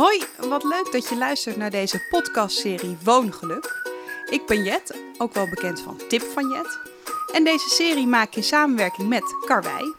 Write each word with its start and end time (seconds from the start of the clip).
Hoi, 0.00 0.22
wat 0.48 0.64
leuk 0.64 0.92
dat 0.92 1.08
je 1.08 1.16
luistert 1.16 1.56
naar 1.56 1.70
deze 1.70 2.06
podcastserie 2.10 2.96
Woongeluk. 3.04 3.82
Ik 4.30 4.46
ben 4.46 4.64
Jet, 4.64 5.00
ook 5.18 5.34
wel 5.34 5.48
bekend 5.48 5.80
van 5.80 6.00
Tip 6.08 6.22
van 6.22 6.48
Jet. 6.48 6.78
En 7.32 7.44
deze 7.44 7.68
serie 7.68 8.06
maak 8.06 8.26
ik 8.26 8.36
in 8.36 8.42
samenwerking 8.42 9.08
met 9.08 9.22
Karwei. 9.46 9.94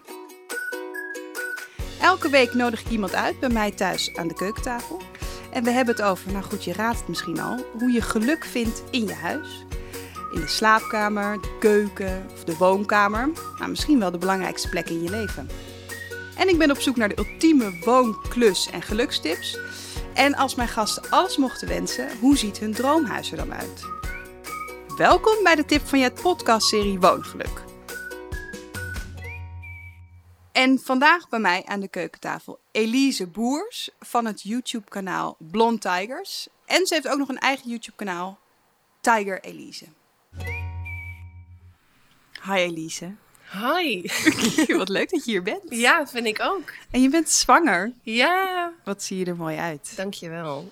Elke 2.01 2.29
week 2.29 2.53
nodig 2.53 2.81
ik 2.81 2.89
iemand 2.89 3.15
uit 3.15 3.39
bij 3.39 3.49
mij 3.49 3.71
thuis 3.71 4.15
aan 4.15 4.27
de 4.27 4.33
keukentafel. 4.33 5.01
En 5.51 5.63
we 5.63 5.71
hebben 5.71 5.95
het 5.95 6.03
over, 6.03 6.31
nou 6.31 6.43
goed, 6.43 6.63
je 6.63 6.73
raadt 6.73 6.99
het 6.99 7.07
misschien 7.07 7.39
al, 7.39 7.65
hoe 7.79 7.91
je 7.91 8.01
geluk 8.01 8.45
vindt 8.45 8.83
in 8.89 9.07
je 9.07 9.13
huis. 9.13 9.65
In 10.33 10.41
de 10.41 10.47
slaapkamer, 10.47 11.41
de 11.41 11.57
keuken 11.59 12.25
of 12.33 12.43
de 12.43 12.57
woonkamer. 12.57 13.29
Nou, 13.57 13.69
misschien 13.69 13.99
wel 13.99 14.11
de 14.11 14.17
belangrijkste 14.17 14.69
plek 14.69 14.89
in 14.89 15.03
je 15.03 15.09
leven. 15.09 15.49
En 16.37 16.49
ik 16.49 16.57
ben 16.57 16.71
op 16.71 16.81
zoek 16.81 16.95
naar 16.95 17.09
de 17.09 17.17
ultieme 17.17 17.79
woon-, 17.85 18.21
klus- 18.29 18.69
en 18.71 18.81
gelukstips. 18.81 19.57
En 20.13 20.35
als 20.35 20.55
mijn 20.55 20.67
gasten 20.67 21.09
alles 21.09 21.37
mochten 21.37 21.67
wensen, 21.67 22.17
hoe 22.17 22.37
ziet 22.37 22.59
hun 22.59 22.73
droomhuis 22.73 23.31
er 23.31 23.37
dan 23.37 23.53
uit? 23.53 23.83
Welkom 24.97 25.43
bij 25.43 25.55
de 25.55 25.65
Tip 25.65 25.87
van 25.87 25.99
Jet 25.99 26.21
podcastserie 26.21 26.99
Woongeluk. 26.99 27.63
En 30.51 30.79
vandaag 30.79 31.29
bij 31.29 31.39
mij 31.39 31.63
aan 31.65 31.79
de 31.79 31.87
keukentafel 31.87 32.59
Elise 32.71 33.27
Boers 33.27 33.89
van 33.99 34.25
het 34.25 34.41
YouTube-kanaal 34.41 35.35
Blond 35.39 35.81
Tigers. 35.81 36.47
En 36.65 36.87
ze 36.87 36.93
heeft 36.93 37.07
ook 37.07 37.17
nog 37.17 37.29
een 37.29 37.39
eigen 37.39 37.69
YouTube-kanaal, 37.69 38.39
Tiger 39.01 39.41
Elise. 39.43 39.85
Hi 42.43 42.59
Elise. 42.59 43.15
Hi. 43.51 44.01
Wat 44.77 44.89
leuk 44.89 45.09
dat 45.09 45.25
je 45.25 45.31
hier 45.31 45.43
bent. 45.43 45.61
Ja, 45.69 46.07
vind 46.07 46.25
ik 46.25 46.41
ook. 46.41 46.73
En 46.91 47.01
je 47.01 47.09
bent 47.09 47.29
zwanger. 47.29 47.91
Ja. 48.01 48.71
Wat 48.83 49.03
zie 49.03 49.17
je 49.17 49.25
er 49.25 49.35
mooi 49.35 49.57
uit. 49.57 49.93
Dankjewel. 49.95 50.71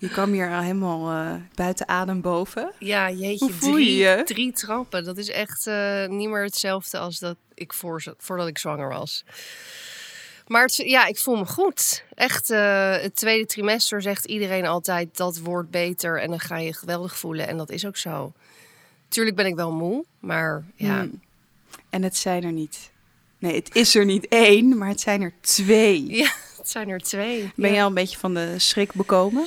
Je 0.00 0.08
kwam 0.08 0.32
hier 0.32 0.50
al 0.50 0.60
helemaal 0.60 1.12
uh, 1.12 1.34
buiten 1.54 1.88
adem 1.88 2.20
boven. 2.20 2.72
Ja, 2.78 3.10
jeetje. 3.10 3.44
Hoe 3.44 3.54
voel 3.54 3.72
drie, 3.72 3.96
je 3.96 4.22
drie 4.24 4.52
trappen. 4.52 5.04
Dat 5.04 5.16
is 5.16 5.28
echt 5.28 5.66
uh, 5.66 6.06
niet 6.06 6.28
meer 6.28 6.42
hetzelfde 6.42 6.98
als 6.98 7.18
dat 7.18 7.36
ik 7.54 7.72
voor, 7.72 8.14
voordat 8.18 8.48
ik 8.48 8.58
zwanger 8.58 8.88
was. 8.88 9.24
Maar 10.46 10.62
het, 10.62 10.76
ja, 10.76 11.06
ik 11.06 11.18
voel 11.18 11.36
me 11.36 11.46
goed. 11.46 12.04
Echt, 12.14 12.50
uh, 12.50 12.96
het 12.96 13.16
tweede 13.16 13.46
trimester 13.46 14.02
zegt 14.02 14.24
iedereen 14.24 14.66
altijd 14.66 15.16
dat 15.16 15.38
wordt 15.38 15.70
beter 15.70 16.20
en 16.20 16.30
dan 16.30 16.40
ga 16.40 16.58
je 16.58 16.74
geweldig 16.74 17.18
voelen. 17.18 17.48
En 17.48 17.56
dat 17.56 17.70
is 17.70 17.86
ook 17.86 17.96
zo. 17.96 18.32
Tuurlijk 19.08 19.36
ben 19.36 19.46
ik 19.46 19.54
wel 19.54 19.72
moe, 19.72 20.04
maar 20.20 20.64
ja. 20.74 21.00
Hmm. 21.00 21.20
En 21.90 22.02
het 22.02 22.16
zijn 22.16 22.44
er 22.44 22.52
niet. 22.52 22.90
Nee, 23.38 23.54
het 23.54 23.74
is 23.74 23.94
er 23.94 24.04
niet 24.04 24.28
één, 24.28 24.78
maar 24.78 24.88
het 24.88 25.00
zijn 25.00 25.22
er 25.22 25.32
twee. 25.40 26.06
Ja, 26.06 26.32
het 26.56 26.68
zijn 26.68 26.88
er 26.88 27.00
twee. 27.00 27.52
Ben 27.56 27.70
ja. 27.70 27.76
je 27.76 27.82
al 27.82 27.88
een 27.88 27.94
beetje 27.94 28.18
van 28.18 28.34
de 28.34 28.58
schrik 28.58 28.92
bekomen? 28.92 29.46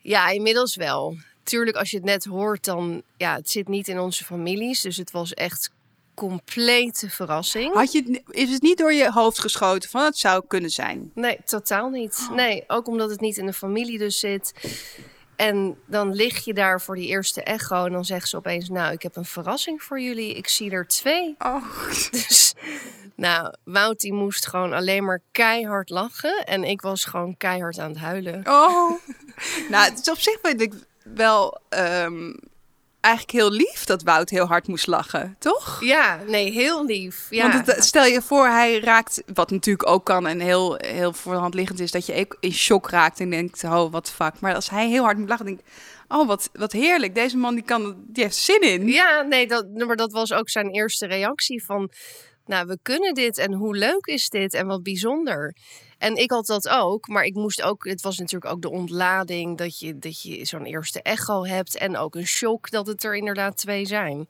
Ja, 0.00 0.28
inmiddels 0.28 0.76
wel. 0.76 1.16
Tuurlijk, 1.42 1.76
als 1.76 1.90
je 1.90 1.96
het 1.96 2.06
net 2.06 2.24
hoort, 2.24 2.64
dan... 2.64 3.02
Ja, 3.16 3.34
het 3.34 3.50
zit 3.50 3.68
niet 3.68 3.88
in 3.88 3.98
onze 3.98 4.24
families. 4.24 4.80
Dus 4.80 4.96
het 4.96 5.10
was 5.10 5.34
echt 5.34 5.70
complete 6.14 7.10
verrassing. 7.10 7.74
Had 7.74 7.92
je 7.92 8.02
het, 8.06 8.36
is 8.36 8.50
het 8.50 8.62
niet 8.62 8.78
door 8.78 8.92
je 8.92 9.12
hoofd 9.12 9.40
geschoten 9.40 9.90
van 9.90 10.04
het 10.04 10.18
zou 10.18 10.44
kunnen 10.46 10.70
zijn? 10.70 11.10
Nee, 11.14 11.38
totaal 11.44 11.88
niet. 11.88 12.28
Nee, 12.34 12.64
ook 12.66 12.88
omdat 12.88 13.10
het 13.10 13.20
niet 13.20 13.36
in 13.36 13.46
de 13.46 13.52
familie 13.52 13.98
dus 13.98 14.18
zit. 14.18 14.52
En 15.38 15.78
dan 15.86 16.14
lig 16.14 16.44
je 16.44 16.54
daar 16.54 16.80
voor 16.80 16.94
die 16.94 17.06
eerste 17.06 17.42
echo 17.42 17.84
en 17.84 17.92
dan 17.92 18.04
zeggen 18.04 18.28
ze 18.28 18.36
opeens... 18.36 18.68
nou, 18.68 18.92
ik 18.92 19.02
heb 19.02 19.16
een 19.16 19.24
verrassing 19.24 19.82
voor 19.82 20.00
jullie. 20.00 20.34
Ik 20.34 20.48
zie 20.48 20.70
er 20.70 20.86
twee. 20.86 21.34
Oh. 21.38 21.64
Dus, 22.10 22.54
nou, 23.14 23.54
Wout 23.64 24.00
die 24.00 24.12
moest 24.12 24.46
gewoon 24.46 24.72
alleen 24.72 25.04
maar 25.04 25.22
keihard 25.32 25.90
lachen. 25.90 26.44
En 26.44 26.64
ik 26.64 26.80
was 26.80 27.04
gewoon 27.04 27.36
keihard 27.36 27.78
aan 27.78 27.90
het 27.90 27.98
huilen. 27.98 28.40
Oh. 28.46 29.00
nou, 29.70 29.90
het 29.90 29.98
is 29.98 30.10
op 30.10 30.18
zich 30.18 30.38
vind 30.42 30.60
ik 30.60 30.72
wel 31.02 31.60
um, 31.68 32.38
eigenlijk 33.00 33.34
heel 33.34 33.50
lief 33.50 33.84
dat 33.84 34.02
Wout 34.02 34.30
heel 34.30 34.46
hard 34.46 34.66
moest 34.66 34.86
lachen, 34.86 35.36
toch? 35.38 35.80
Ja, 35.80 36.20
nee, 36.26 36.50
heel 36.50 36.84
lief. 36.84 37.26
Ja. 37.30 37.52
Want 37.52 37.66
het, 37.66 37.84
stel 37.84 38.04
je 38.04 38.22
voor, 38.22 38.46
hij 38.46 38.80
raakt, 38.80 39.22
wat 39.34 39.50
natuurlijk 39.50 39.88
ook 39.88 40.04
kan 40.04 40.26
en 40.26 40.40
heel, 40.40 40.74
heel 40.76 41.12
voor 41.12 41.32
de 41.32 41.38
hand 41.38 41.54
liggend 41.54 41.80
is, 41.80 41.90
dat 41.90 42.06
je 42.06 42.28
in 42.40 42.52
shock 42.52 42.90
raakt 42.90 43.20
en 43.20 43.30
denkt, 43.30 43.64
oh, 43.64 43.92
wat 43.92 44.10
fuck. 44.10 44.40
Maar 44.40 44.54
als 44.54 44.70
hij 44.70 44.88
heel 44.88 45.02
hard 45.02 45.18
moet 45.18 45.28
lachen, 45.28 45.46
denk 45.46 45.58
ik, 45.58 45.66
oh, 46.08 46.26
wat, 46.26 46.50
wat 46.52 46.72
heerlijk. 46.72 47.14
Deze 47.14 47.36
man, 47.36 47.54
die, 47.54 47.64
kan, 47.64 48.04
die 48.06 48.22
heeft 48.22 48.36
zin 48.36 48.60
in. 48.60 48.88
Ja, 48.88 49.22
nee, 49.22 49.46
dat, 49.46 49.66
maar 49.74 49.96
dat 49.96 50.12
was 50.12 50.32
ook 50.32 50.48
zijn 50.48 50.70
eerste 50.70 51.06
reactie 51.06 51.64
van, 51.64 51.90
nou, 52.46 52.66
we 52.66 52.78
kunnen 52.82 53.14
dit 53.14 53.38
en 53.38 53.52
hoe 53.52 53.76
leuk 53.76 54.06
is 54.06 54.28
dit 54.28 54.54
en 54.54 54.66
wat 54.66 54.82
bijzonder. 54.82 55.54
En 55.98 56.16
ik 56.16 56.30
had 56.30 56.46
dat 56.46 56.68
ook, 56.68 57.08
maar 57.08 57.24
ik 57.24 57.34
moest 57.34 57.62
ook. 57.62 57.84
Het 57.84 58.02
was 58.02 58.18
natuurlijk 58.18 58.52
ook 58.52 58.62
de 58.62 58.70
ontlading 58.70 59.58
dat 59.58 59.78
je, 59.78 59.98
dat 59.98 60.22
je 60.22 60.44
zo'n 60.44 60.64
eerste 60.64 61.02
echo 61.02 61.44
hebt. 61.44 61.76
En 61.76 61.96
ook 61.96 62.14
een 62.14 62.26
shock 62.26 62.70
dat 62.70 62.86
het 62.86 63.04
er 63.04 63.16
inderdaad 63.16 63.56
twee 63.56 63.86
zijn. 63.86 64.28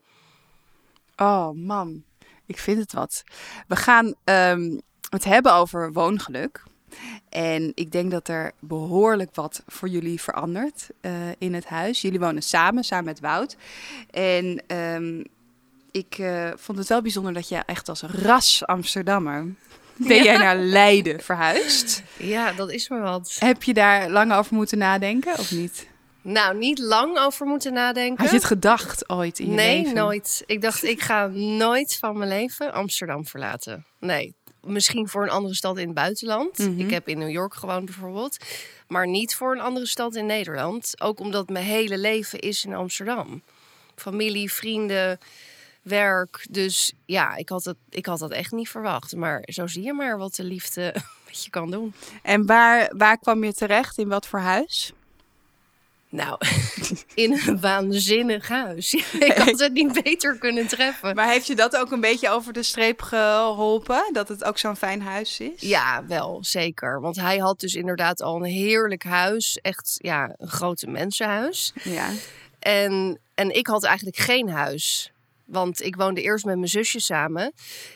Oh 1.16 1.50
man, 1.50 2.02
ik 2.46 2.58
vind 2.58 2.78
het 2.78 2.92
wat. 2.92 3.24
We 3.66 3.76
gaan 3.76 4.14
um, 4.24 4.80
het 5.10 5.24
hebben 5.24 5.54
over 5.54 5.92
woongeluk. 5.92 6.62
En 7.28 7.72
ik 7.74 7.92
denk 7.92 8.10
dat 8.10 8.28
er 8.28 8.52
behoorlijk 8.58 9.34
wat 9.34 9.62
voor 9.66 9.88
jullie 9.88 10.20
verandert 10.20 10.88
uh, 11.00 11.12
in 11.38 11.54
het 11.54 11.64
huis. 11.64 12.00
Jullie 12.00 12.20
wonen 12.20 12.42
samen, 12.42 12.84
samen 12.84 13.04
met 13.04 13.20
Wout. 13.20 13.56
En 14.10 14.62
um, 14.76 15.24
ik 15.90 16.18
uh, 16.18 16.50
vond 16.56 16.78
het 16.78 16.88
wel 16.88 17.02
bijzonder 17.02 17.32
dat 17.32 17.48
je 17.48 17.56
echt 17.56 17.88
als 17.88 18.02
ras 18.02 18.66
Amsterdammer 18.66 19.54
ben 20.08 20.22
jij 20.22 20.36
naar 20.36 20.56
Leiden 20.56 21.20
verhuisd. 21.20 22.02
Ja, 22.16 22.52
dat 22.52 22.70
is 22.70 22.88
maar 22.88 23.00
wat. 23.00 23.36
Heb 23.38 23.62
je 23.62 23.74
daar 23.74 24.10
lang 24.10 24.32
over 24.32 24.54
moeten 24.54 24.78
nadenken 24.78 25.38
of 25.38 25.50
niet? 25.50 25.86
Nou, 26.22 26.56
niet 26.56 26.78
lang 26.78 27.18
over 27.18 27.46
moeten 27.46 27.72
nadenken. 27.72 28.20
Had 28.22 28.30
je 28.30 28.36
het 28.36 28.44
gedacht 28.44 29.08
ooit 29.08 29.38
in 29.38 29.46
je 29.46 29.52
nee, 29.52 29.76
leven? 29.76 29.94
Nee, 29.94 30.02
nooit. 30.02 30.42
Ik 30.46 30.62
dacht, 30.62 30.84
ik 30.84 31.00
ga 31.00 31.26
nooit 31.32 31.96
van 32.00 32.18
mijn 32.18 32.30
leven 32.30 32.72
Amsterdam 32.72 33.26
verlaten. 33.26 33.86
Nee, 34.00 34.34
misschien 34.60 35.08
voor 35.08 35.22
een 35.22 35.30
andere 35.30 35.54
stad 35.54 35.78
in 35.78 35.86
het 35.86 35.94
buitenland. 35.94 36.58
Mm 36.58 36.66
-hmm. 36.66 36.80
Ik 36.80 36.90
heb 36.90 37.08
in 37.08 37.18
New 37.18 37.30
York 37.30 37.54
gewoond 37.54 37.84
bijvoorbeeld. 37.84 38.36
Maar 38.88 39.08
niet 39.08 39.34
voor 39.34 39.54
een 39.54 39.60
andere 39.60 39.86
stad 39.86 40.14
in 40.14 40.26
Nederland. 40.26 40.94
Ook 41.00 41.20
omdat 41.20 41.48
mijn 41.48 41.64
hele 41.64 41.98
leven 41.98 42.38
is 42.38 42.64
in 42.64 42.74
Amsterdam. 42.74 43.42
Familie, 43.94 44.52
vrienden, 44.52 45.18
werk. 45.88 46.46
Dus 46.50 46.92
ja, 47.06 47.36
ik 47.36 47.48
had, 47.48 47.64
het, 47.64 47.76
ik 47.90 48.06
had 48.06 48.18
dat 48.18 48.30
echt 48.30 48.52
niet 48.52 48.68
verwacht. 48.68 49.16
Maar 49.16 49.42
zo 49.44 49.66
zie 49.66 49.82
je 49.82 49.92
maar 49.92 50.18
wat 50.18 50.34
de 50.34 50.44
liefde 50.44 50.94
wat 51.26 51.44
je 51.44 51.50
kan 51.50 51.70
doen. 51.70 51.94
En 52.22 52.46
waar, 52.46 52.92
waar 52.96 53.18
kwam 53.18 53.44
je 53.44 53.54
terecht? 53.54 53.98
In 53.98 54.08
wat 54.08 54.26
voor 54.26 54.40
huis? 54.40 54.92
Nou, 56.10 56.38
in 57.14 57.32
een 57.32 57.60
waanzinnig 57.60 58.48
huis. 58.48 58.94
ik 59.28 59.36
had 59.36 59.58
het 59.58 59.72
niet 59.72 60.02
beter 60.02 60.38
kunnen 60.38 60.66
treffen. 60.66 61.14
Maar 61.14 61.28
heeft 61.28 61.46
je 61.46 61.56
dat 61.56 61.76
ook 61.76 61.92
een 61.92 62.00
beetje 62.00 62.30
over 62.30 62.52
de 62.52 62.62
streep 62.62 63.02
geholpen? 63.02 64.10
Dat 64.12 64.28
het 64.28 64.44
ook 64.44 64.58
zo'n 64.58 64.76
fijn 64.76 65.02
huis 65.02 65.40
is? 65.40 65.60
Ja, 65.60 66.04
wel, 66.06 66.38
zeker. 66.44 67.00
Want 67.00 67.16
hij 67.16 67.38
had 67.38 67.60
dus 67.60 67.74
inderdaad 67.74 68.22
al 68.22 68.36
een 68.36 68.50
heerlijk 68.50 69.04
huis. 69.04 69.58
Echt, 69.62 69.94
ja, 69.96 70.34
een 70.36 70.48
grote 70.48 70.86
mensenhuis. 70.86 71.72
Ja. 71.82 72.10
En, 72.58 73.20
en 73.34 73.54
ik 73.54 73.66
had 73.66 73.84
eigenlijk 73.84 74.16
geen 74.16 74.48
huis. 74.50 75.12
Want 75.48 75.82
ik 75.82 75.96
woonde 75.96 76.22
eerst 76.22 76.44
met 76.44 76.56
mijn 76.56 76.68
zusje 76.68 77.00
samen. 77.00 77.52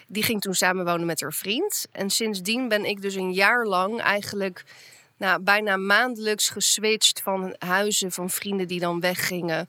Die 0.06 0.22
ging 0.22 0.40
toen 0.40 0.54
samen 0.54 0.84
wonen 0.84 1.06
met 1.06 1.20
haar 1.20 1.32
vriend. 1.32 1.86
En 1.92 2.10
sindsdien 2.10 2.68
ben 2.68 2.84
ik 2.84 3.02
dus 3.02 3.14
een 3.14 3.32
jaar 3.32 3.66
lang 3.66 4.00
eigenlijk 4.00 4.64
nou, 5.16 5.42
bijna 5.42 5.76
maandelijks 5.76 6.48
geswitcht 6.48 7.20
van 7.22 7.54
huizen 7.58 8.12
van 8.12 8.30
vrienden 8.30 8.68
die 8.68 8.80
dan 8.80 9.00
weggingen. 9.00 9.68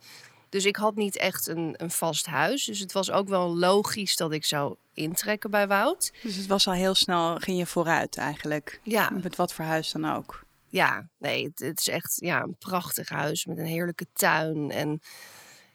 Dus 0.49 0.66
ik 0.66 0.75
had 0.75 0.95
niet 0.95 1.17
echt 1.17 1.47
een, 1.47 1.73
een 1.77 1.91
vast 1.91 2.25
huis. 2.25 2.66
Dus 2.66 2.79
het 2.79 2.91
was 2.91 3.11
ook 3.11 3.27
wel 3.27 3.55
logisch 3.55 4.16
dat 4.16 4.31
ik 4.31 4.45
zou 4.45 4.75
intrekken 4.93 5.49
bij 5.49 5.67
Wout. 5.67 6.13
Dus 6.22 6.35
het 6.35 6.47
was 6.47 6.67
al 6.67 6.73
heel 6.73 6.95
snel, 6.95 7.38
ging 7.38 7.57
je 7.57 7.66
vooruit 7.66 8.17
eigenlijk. 8.17 8.79
Ja. 8.83 9.09
Met 9.09 9.35
wat 9.35 9.53
voor 9.53 9.66
huis 9.66 9.91
dan 9.91 10.05
ook. 10.05 10.43
Ja, 10.67 11.08
nee, 11.17 11.43
het, 11.43 11.59
het 11.59 11.79
is 11.79 11.87
echt 11.87 12.17
ja, 12.19 12.41
een 12.41 12.55
prachtig 12.59 13.09
huis 13.09 13.46
met 13.46 13.58
een 13.58 13.66
heerlijke 13.66 14.08
tuin. 14.13 14.72
En 14.72 15.02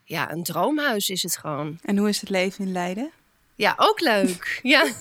ja, 0.08 0.32
een 0.32 0.42
droomhuis 0.42 1.08
is 1.08 1.22
het 1.22 1.36
gewoon. 1.36 1.78
En 1.82 1.96
hoe 1.96 2.08
is 2.08 2.20
het 2.20 2.30
leven 2.30 2.64
in 2.64 2.72
Leiden? 2.72 3.10
Ja, 3.54 3.74
ook 3.76 4.00
leuk. 4.00 4.58
ja. 4.62 4.92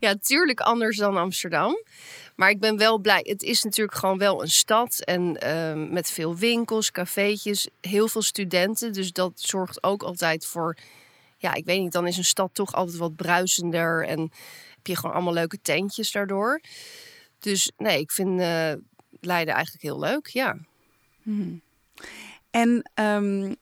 ja, 0.00 0.14
tuurlijk 0.14 0.60
anders 0.60 0.96
dan 0.96 1.16
Amsterdam. 1.16 1.82
Maar 2.36 2.50
ik 2.50 2.60
ben 2.60 2.76
wel 2.76 2.98
blij. 2.98 3.20
Het 3.24 3.42
is 3.42 3.62
natuurlijk 3.62 3.96
gewoon 3.96 4.18
wel 4.18 4.42
een 4.42 4.50
stad. 4.50 5.04
En 5.04 5.38
uh, 5.44 5.90
met 5.90 6.10
veel 6.10 6.36
winkels, 6.36 6.90
cafeetjes, 6.90 7.68
heel 7.80 8.08
veel 8.08 8.22
studenten. 8.22 8.92
Dus 8.92 9.12
dat 9.12 9.32
zorgt 9.34 9.82
ook 9.82 10.02
altijd 10.02 10.46
voor. 10.46 10.76
Ja, 11.36 11.54
ik 11.54 11.64
weet 11.64 11.80
niet, 11.80 11.92
dan 11.92 12.06
is 12.06 12.16
een 12.16 12.24
stad 12.24 12.50
toch 12.52 12.74
altijd 12.74 12.96
wat 12.96 13.16
bruisender. 13.16 14.06
En 14.06 14.20
heb 14.74 14.86
je 14.86 14.96
gewoon 14.96 15.14
allemaal 15.14 15.32
leuke 15.32 15.58
tentjes 15.62 16.12
daardoor. 16.12 16.60
Dus 17.38 17.72
nee, 17.76 18.00
ik 18.00 18.10
vind 18.10 18.40
uh, 18.40 18.72
Leiden 19.20 19.54
eigenlijk 19.54 19.84
heel 19.84 19.98
leuk, 19.98 20.26
ja. 20.26 20.56
Hmm. 21.22 21.62
En 22.50 22.90
um, 22.94 23.56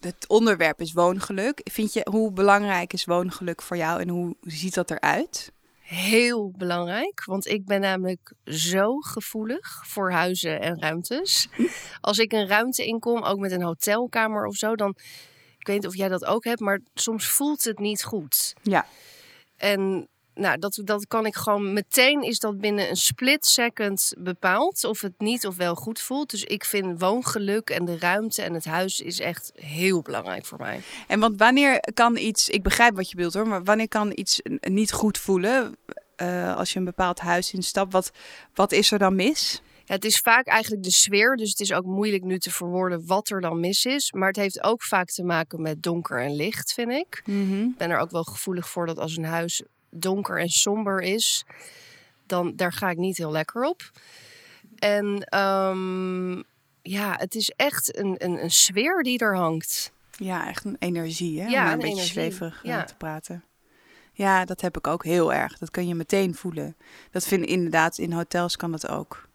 het 0.00 0.24
onderwerp 0.28 0.80
is 0.80 0.92
woongeluk. 0.92 1.60
Vind 1.70 1.92
je, 1.92 2.06
hoe 2.10 2.32
belangrijk 2.32 2.92
is 2.92 3.04
woongeluk 3.04 3.62
voor 3.62 3.76
jou 3.76 4.00
en 4.00 4.08
hoe 4.08 4.36
ziet 4.40 4.74
dat 4.74 4.90
eruit? 4.90 5.52
heel 5.90 6.52
belangrijk. 6.56 7.24
Want 7.24 7.46
ik 7.46 7.64
ben 7.64 7.80
namelijk 7.80 8.32
zo 8.44 8.98
gevoelig 8.98 9.86
voor 9.86 10.12
huizen 10.12 10.60
en 10.60 10.80
ruimtes. 10.80 11.48
Als 12.00 12.18
ik 12.18 12.32
een 12.32 12.46
ruimte 12.46 12.84
inkom, 12.84 13.22
ook 13.22 13.38
met 13.38 13.52
een 13.52 13.62
hotelkamer 13.62 14.46
of 14.46 14.56
zo, 14.56 14.74
dan. 14.74 14.96
Ik 15.58 15.66
weet 15.66 15.76
niet 15.76 15.86
of 15.86 15.96
jij 15.96 16.08
dat 16.08 16.24
ook 16.24 16.44
hebt, 16.44 16.60
maar 16.60 16.80
soms 16.94 17.26
voelt 17.26 17.64
het 17.64 17.78
niet 17.78 18.04
goed. 18.04 18.54
Ja. 18.62 18.86
En 19.56 20.08
nou, 20.34 20.58
dat, 20.58 20.80
dat 20.84 21.06
kan 21.06 21.26
ik 21.26 21.36
gewoon 21.36 21.72
meteen, 21.72 22.22
is 22.22 22.38
dat 22.38 22.58
binnen 22.58 22.90
een 22.90 22.96
split 22.96 23.46
second 23.46 24.12
bepaald. 24.18 24.84
Of 24.84 25.00
het 25.00 25.12
niet 25.18 25.46
of 25.46 25.56
wel 25.56 25.74
goed 25.74 26.00
voelt. 26.00 26.30
Dus 26.30 26.44
ik 26.44 26.64
vind 26.64 27.00
woongeluk 27.00 27.70
en 27.70 27.84
de 27.84 27.98
ruimte 27.98 28.42
en 28.42 28.54
het 28.54 28.64
huis 28.64 29.00
is 29.00 29.20
echt 29.20 29.52
heel 29.54 30.02
belangrijk 30.02 30.44
voor 30.44 30.58
mij. 30.58 30.80
En 31.06 31.20
want 31.20 31.38
wanneer 31.38 31.80
kan 31.94 32.16
iets, 32.16 32.48
ik 32.48 32.62
begrijp 32.62 32.96
wat 32.96 33.10
je 33.10 33.16
bedoelt 33.16 33.34
hoor, 33.34 33.48
maar 33.48 33.64
wanneer 33.64 33.88
kan 33.88 34.12
iets 34.14 34.40
niet 34.60 34.92
goed 34.92 35.18
voelen 35.18 35.76
uh, 36.16 36.56
als 36.56 36.72
je 36.72 36.78
een 36.78 36.84
bepaald 36.84 37.20
huis 37.20 37.52
instapt? 37.52 37.92
Wat, 37.92 38.10
wat 38.54 38.72
is 38.72 38.92
er 38.92 38.98
dan 38.98 39.14
mis? 39.14 39.62
Ja, 39.84 39.94
het 39.94 40.04
is 40.04 40.18
vaak 40.18 40.46
eigenlijk 40.46 40.82
de 40.82 40.90
sfeer, 40.90 41.36
dus 41.36 41.50
het 41.50 41.60
is 41.60 41.72
ook 41.72 41.84
moeilijk 41.84 42.24
nu 42.24 42.38
te 42.38 42.50
verwoorden 42.50 43.06
wat 43.06 43.30
er 43.30 43.40
dan 43.40 43.60
mis 43.60 43.84
is. 43.84 44.12
Maar 44.12 44.28
het 44.28 44.36
heeft 44.36 44.62
ook 44.62 44.82
vaak 44.82 45.08
te 45.08 45.24
maken 45.24 45.62
met 45.62 45.82
donker 45.82 46.22
en 46.22 46.34
licht, 46.34 46.72
vind 46.72 46.90
ik. 46.90 47.22
Ik 47.70 47.76
ben 47.76 47.90
er 47.90 47.98
ook 47.98 48.10
wel 48.10 48.24
gevoelig 48.24 48.68
voor 48.68 48.86
dat 48.86 48.98
als 48.98 49.16
een 49.16 49.24
huis 49.24 49.62
donker 49.90 50.40
en 50.40 50.48
somber 50.48 51.00
is, 51.00 51.44
dan 52.26 52.56
daar 52.56 52.72
ga 52.72 52.90
ik 52.90 52.96
niet 52.96 53.16
heel 53.16 53.30
lekker 53.30 53.62
op. 53.62 53.90
En 54.78 55.38
um, 55.38 56.44
ja, 56.82 57.14
het 57.16 57.34
is 57.34 57.52
echt 57.56 57.98
een, 57.98 58.14
een, 58.18 58.42
een 58.42 58.50
sfeer 58.50 59.02
die 59.02 59.18
er 59.18 59.36
hangt. 59.36 59.92
Ja, 60.10 60.48
echt 60.48 60.64
een 60.64 60.76
energie, 60.78 61.40
hè? 61.40 61.46
Ja, 61.46 61.60
Om 61.60 61.66
een, 61.66 61.72
een 61.72 61.78
beetje 61.78 61.92
energie. 61.92 62.12
zweverig 62.12 62.60
ja. 62.62 62.84
te 62.84 62.94
praten. 62.94 63.44
Ja, 64.12 64.44
dat 64.44 64.60
heb 64.60 64.76
ik 64.76 64.86
ook 64.86 65.04
heel 65.04 65.32
erg. 65.32 65.58
Dat 65.58 65.70
kun 65.70 65.88
je 65.88 65.94
meteen 65.94 66.34
voelen. 66.34 66.76
Dat 67.10 67.26
vind 67.26 67.42
ik 67.42 67.48
inderdaad 67.48 67.98
in 67.98 68.12
hotels 68.12 68.56
kan 68.56 68.70
dat 68.70 68.88
ook. 68.88 69.28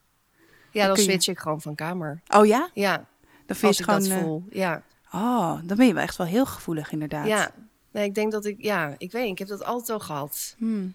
Ja, 0.72 0.86
dan, 0.86 0.96
dan 0.96 1.04
switch 1.04 1.26
je... 1.26 1.32
ik 1.32 1.40
gewoon 1.40 1.62
van 1.62 1.76
kamer. 1.76 2.22
Oh 2.28 2.46
ja? 2.46 2.70
Ja. 2.74 3.06
Dan 3.46 3.56
vind 3.56 3.78
je 3.78 3.84
gewoon. 3.84 4.10
Dat 4.10 4.20
voel. 4.20 4.44
Ja. 4.50 4.82
Oh, 5.12 5.60
dan 5.64 5.78
ben 5.78 5.88
je 5.88 5.94
wel 5.94 6.04
echt 6.04 6.18
wel 6.18 6.28
heel 6.28 6.46
gevoelig, 6.46 6.92
inderdaad. 6.92 7.28
Ja, 7.28 7.52
Nee, 7.96 8.06
ik 8.06 8.16
denk 8.16 8.32
dat 8.32 8.46
ik, 8.46 8.56
ja, 8.58 8.96
ik 8.98 9.12
weet 9.12 9.30
ik 9.30 9.40
heb 9.40 9.48
dat 9.48 9.64
altijd 9.64 9.90
al 9.90 10.00
gehad. 10.00 10.56
Hmm. 10.58 10.94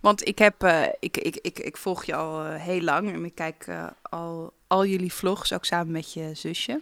Want 0.00 0.26
ik 0.26 0.38
heb, 0.38 0.64
uh, 0.64 0.82
ik, 1.00 1.16
ik, 1.16 1.36
ik, 1.36 1.58
ik 1.58 1.76
volg 1.76 2.04
je 2.04 2.14
al 2.14 2.46
uh, 2.46 2.54
heel 2.54 2.80
lang 2.80 3.12
en 3.12 3.24
ik 3.24 3.34
kijk 3.34 3.66
uh, 3.68 3.86
al, 4.02 4.52
al 4.66 4.86
jullie 4.86 5.12
vlogs, 5.12 5.52
ook 5.52 5.64
samen 5.64 5.92
met 5.92 6.12
je 6.12 6.30
zusje. 6.34 6.80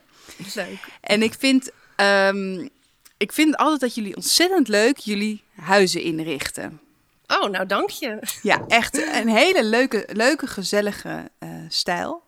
Leuk. 0.54 0.88
En 1.00 1.22
ik 1.22 1.34
vind, 1.38 1.70
um, 1.96 2.68
ik 3.16 3.32
vind 3.32 3.56
altijd 3.56 3.80
dat 3.80 3.94
jullie 3.94 4.16
ontzettend 4.16 4.68
leuk 4.68 4.96
jullie 4.98 5.42
huizen 5.56 6.02
inrichten. 6.02 6.80
Oh, 7.26 7.50
nou 7.50 7.66
dank 7.66 7.90
je. 7.90 8.18
Ja, 8.42 8.64
echt 8.66 8.96
een 9.14 9.28
hele 9.28 9.64
leuke, 9.64 10.08
leuke 10.12 10.46
gezellige 10.46 11.30
stijl. 11.68 12.22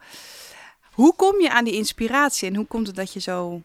Hoe 0.93 1.15
kom 1.15 1.41
je 1.41 1.51
aan 1.51 1.65
die 1.65 1.75
inspiratie 1.75 2.49
en 2.49 2.55
hoe 2.55 2.67
komt 2.67 2.87
het 2.87 2.97
dat 2.97 3.13
je 3.13 3.21
zo 3.21 3.63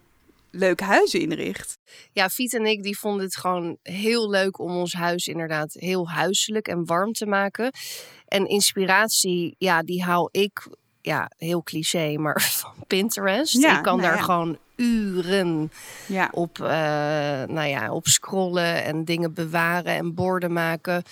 leuke 0.56 0.84
huizen 0.84 1.19
inricht. 1.19 1.78
Ja, 2.12 2.30
Fiet 2.30 2.54
en 2.54 2.66
ik 2.66 2.84
die 2.84 2.98
vonden 2.98 3.25
het 3.25 3.38
gewoon 3.38 3.78
heel 3.84 4.30
leuk 4.30 4.60
om 4.60 4.72
ons 4.72 4.94
huis 4.94 5.28
inderdaad 5.28 5.74
heel 5.74 6.10
huiselijk 6.10 6.68
en 6.68 6.86
warm 6.86 7.13
te 7.13 7.25
maken. 7.25 7.72
En 8.28 8.48
inspiratie, 8.48 9.56
ja, 9.57 9.84
die 9.84 10.04
haal 10.04 10.30
ik, 10.31 10.68
ja, 11.02 11.31
heel 11.38 11.63
cliché, 11.63 12.18
maar 12.18 12.42
van 12.62 12.74
Pinterest. 12.88 13.62
Ja, 13.62 13.78
ik 13.78 13.84
kan 13.84 13.98
nou 13.98 14.10
daar 14.10 14.24
gewoon 14.24 14.57
uren 14.75 15.72
ja. 16.07 16.30
op, 16.31 16.57
uh, 16.60 16.68
nou 17.44 17.68
ja, 17.68 17.92
op 17.92 18.07
scrollen 18.07 18.84
en 18.84 19.06
dingen 19.06 19.34
bewaren 19.34 19.96
en 19.96 20.13
borden 20.13 20.54
maken. 20.54 21.04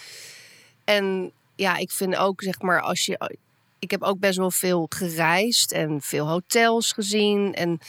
En 0.83 1.31
ja, 1.55 1.77
ik 1.77 1.91
vind 1.91 2.15
ook, 2.15 2.41
zeg 2.41 2.61
maar, 2.61 2.81
als 2.81 3.05
je. 3.05 3.37
Ik 3.79 3.91
heb 3.91 4.03
ook 4.03 4.19
best 4.19 4.37
wel 4.37 4.51
veel 4.51 4.85
gereisd 4.89 5.71
en 5.71 6.01
veel 6.01 6.29
hotels 6.29 6.91
gezien. 6.91 7.53
En 7.53 7.79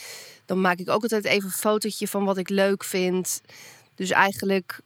dan 0.45 0.61
maak 0.61 0.79
ik 0.79 0.89
ook 0.89 1.01
altijd 1.01 1.25
even 1.25 1.45
een 1.45 1.55
fotootje 1.55 2.07
van 2.07 2.25
wat 2.25 2.37
ik 2.37 2.49
leuk 2.49 2.83
vind. 2.83 3.41
Dus 3.95 4.09
eigenlijk 4.09 4.79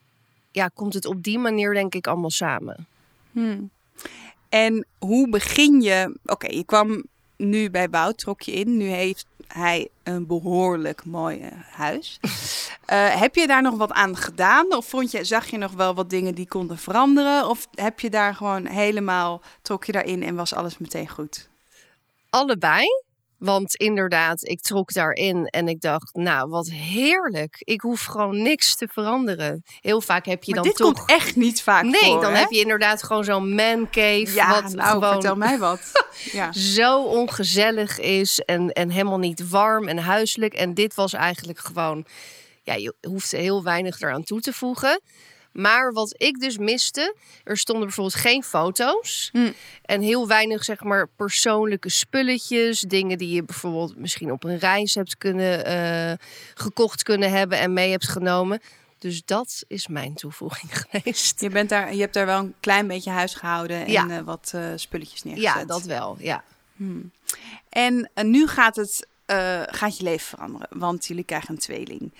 ja, 0.52 0.68
komt 0.74 0.94
het 0.94 1.06
op 1.06 1.24
die 1.24 1.40
manier 1.40 1.74
denk 1.74 1.96
ik 1.96 2.08
allemaal 2.08 2.30
samen. 2.30 2.88
Hmm. 3.32 3.70
En 4.50 4.86
hoe 5.00 5.30
begin 5.30 5.82
je? 5.82 6.18
Oké, 6.26 6.48
je 6.48 6.64
kwam 6.64 7.04
nu 7.38 7.70
bij 7.70 7.90
Wout, 7.90 8.18
trok 8.18 8.42
je 8.42 8.52
in. 8.52 8.78
Nu 8.78 8.88
heeft 8.88 9.26
hij 9.48 9.88
een 10.04 10.28
behoorlijk 10.28 11.06
mooi 11.06 11.40
eh, 11.40 11.52
huis. 11.72 12.20
uh, 12.24 12.30
heb 13.24 13.36
je 13.36 13.48
daar 13.48 13.62
nog 13.62 13.78
wat 13.78 13.92
aan 13.92 14.18
gedaan? 14.18 14.76
Of 14.76 14.86
vond 14.86 15.12
je, 15.12 15.24
zag 15.24 15.48
je 15.48 15.58
nog 15.58 15.72
wel 15.72 15.94
wat 15.94 16.10
dingen 16.10 16.36
die 16.36 16.48
konden 16.48 16.78
veranderen? 16.78 17.50
Of 17.50 17.68
heb 17.74 18.00
je 18.00 18.10
daar 18.10 18.36
gewoon 18.36 18.66
helemaal, 18.66 19.42
trok 19.62 19.86
je 19.86 19.92
daarin 19.92 20.24
en 20.24 20.36
was 20.36 20.54
alles 20.54 20.78
meteen 20.78 21.10
goed? 21.10 21.50
Allebei. 22.30 22.86
Want 23.40 23.76
inderdaad, 23.76 24.48
ik 24.48 24.62
trok 24.62 24.94
daarin 24.94 25.46
en 25.46 25.68
ik 25.68 25.82
dacht, 25.82 26.16
nou, 26.16 26.50
wat 26.50 26.70
heerlijk. 26.70 27.56
Ik 27.60 27.82
hoef 27.82 28.04
gewoon 28.04 28.42
niks 28.42 28.76
te 28.76 28.88
veranderen. 28.92 29.64
Heel 29.80 30.02
vaak 30.02 30.26
heb 30.26 30.44
je 30.44 30.54
maar 30.54 30.64
dan 30.64 30.72
dit 30.72 30.82
toch... 30.82 30.94
komt 30.94 31.10
echt 31.10 31.36
niet 31.36 31.62
vaak 31.62 31.84
nee, 31.84 32.02
voor, 32.02 32.22
dan 32.22 32.34
hè? 32.34 32.40
heb 32.40 32.52
je 32.52 32.60
inderdaad 32.60 33.04
gewoon 33.04 33.24
zo'n 33.24 33.56
man 33.56 33.90
cave. 33.90 34.34
Ja, 34.34 34.62
wat 34.62 34.74
nou, 34.74 34.90
gewoon 34.90 35.12
vertel 35.12 35.36
mij 35.36 35.58
wat. 35.58 35.92
ja. 36.32 36.52
zo 36.52 37.04
ongezellig 37.04 38.00
is 38.00 38.40
en, 38.40 38.72
en 38.72 38.90
helemaal 38.90 39.20
niet 39.20 39.50
warm 39.50 39.88
en 39.88 39.98
huiselijk. 39.98 40.54
En 40.54 40.74
dit 40.74 40.94
was 40.94 41.14
eigenlijk 41.14 41.60
gewoon... 41.60 42.06
Ja, 42.64 42.74
je 42.74 42.94
hoeft 43.08 43.32
heel 43.32 43.64
weinig 43.64 44.02
eraan 44.02 44.24
toe 44.24 44.42
te 44.42 44.54
voegen. 44.54 45.02
Maar 45.52 45.94
wat 45.94 46.14
ik 46.18 46.40
dus 46.40 46.58
miste, 46.58 47.16
er 47.44 47.58
stonden 47.58 47.86
bijvoorbeeld 47.86 48.16
geen 48.22 48.44
foto's. 48.44 49.30
Hm. 49.32 49.52
En 49.82 50.02
heel 50.02 50.28
weinig, 50.28 50.64
zeg 50.64 50.84
maar, 50.84 51.08
persoonlijke 51.16 51.90
spulletjes. 51.90 52.80
Dingen 52.80 53.18
die 53.18 53.34
je 53.34 53.44
bijvoorbeeld 53.44 53.98
misschien 53.98 54.32
op 54.32 54.44
een 54.44 54.58
reis 54.58 54.96
hebt 54.96 55.18
kunnen, 55.18 55.68
uh, 55.68 56.18
gekocht 56.54 57.04
kunnen 57.04 57.32
hebben 57.32 57.60
en 57.60 57.74
mee 57.74 57.92
hebt 57.92 58.08
genomen. 58.08 58.62
Dus 58.98 59.22
dat 59.26 59.64
is 59.68 59.88
mijn 59.88 60.14
toevoeging 60.14 60.72
geweest. 60.82 61.42
Je, 61.42 61.50
bent 61.50 61.70
daar, 61.70 61.94
je 61.94 62.02
hebt 62.02 62.14
daar 62.14 62.26
wel 62.26 62.40
een 62.40 62.56
klein 62.60 62.88
beetje 62.88 63.10
huis 63.12 63.36
gehouden 63.36 63.86
en 63.86 63.92
Ja. 63.92 64.06
uh, 64.06 64.20
wat 64.20 64.52
uh, 64.56 64.66
spulletjes 64.76 65.24
neergezet. 65.24 65.54
Ja, 65.54 65.66
dat 65.66 65.84
wel. 65.84 66.16
Ja. 66.20 66.44
Hmm. 66.76 67.12
En 67.70 68.10
nu 68.22 68.48
gaat, 68.48 68.76
het, 68.76 69.08
gaat 69.70 69.98
je 69.98 70.04
leven 70.04 70.28
veranderen, 70.28 70.68
want 70.70 71.06
jullie 71.08 71.24
krijgen 71.24 71.50
een 71.50 71.60
tweeling. 71.60 72.14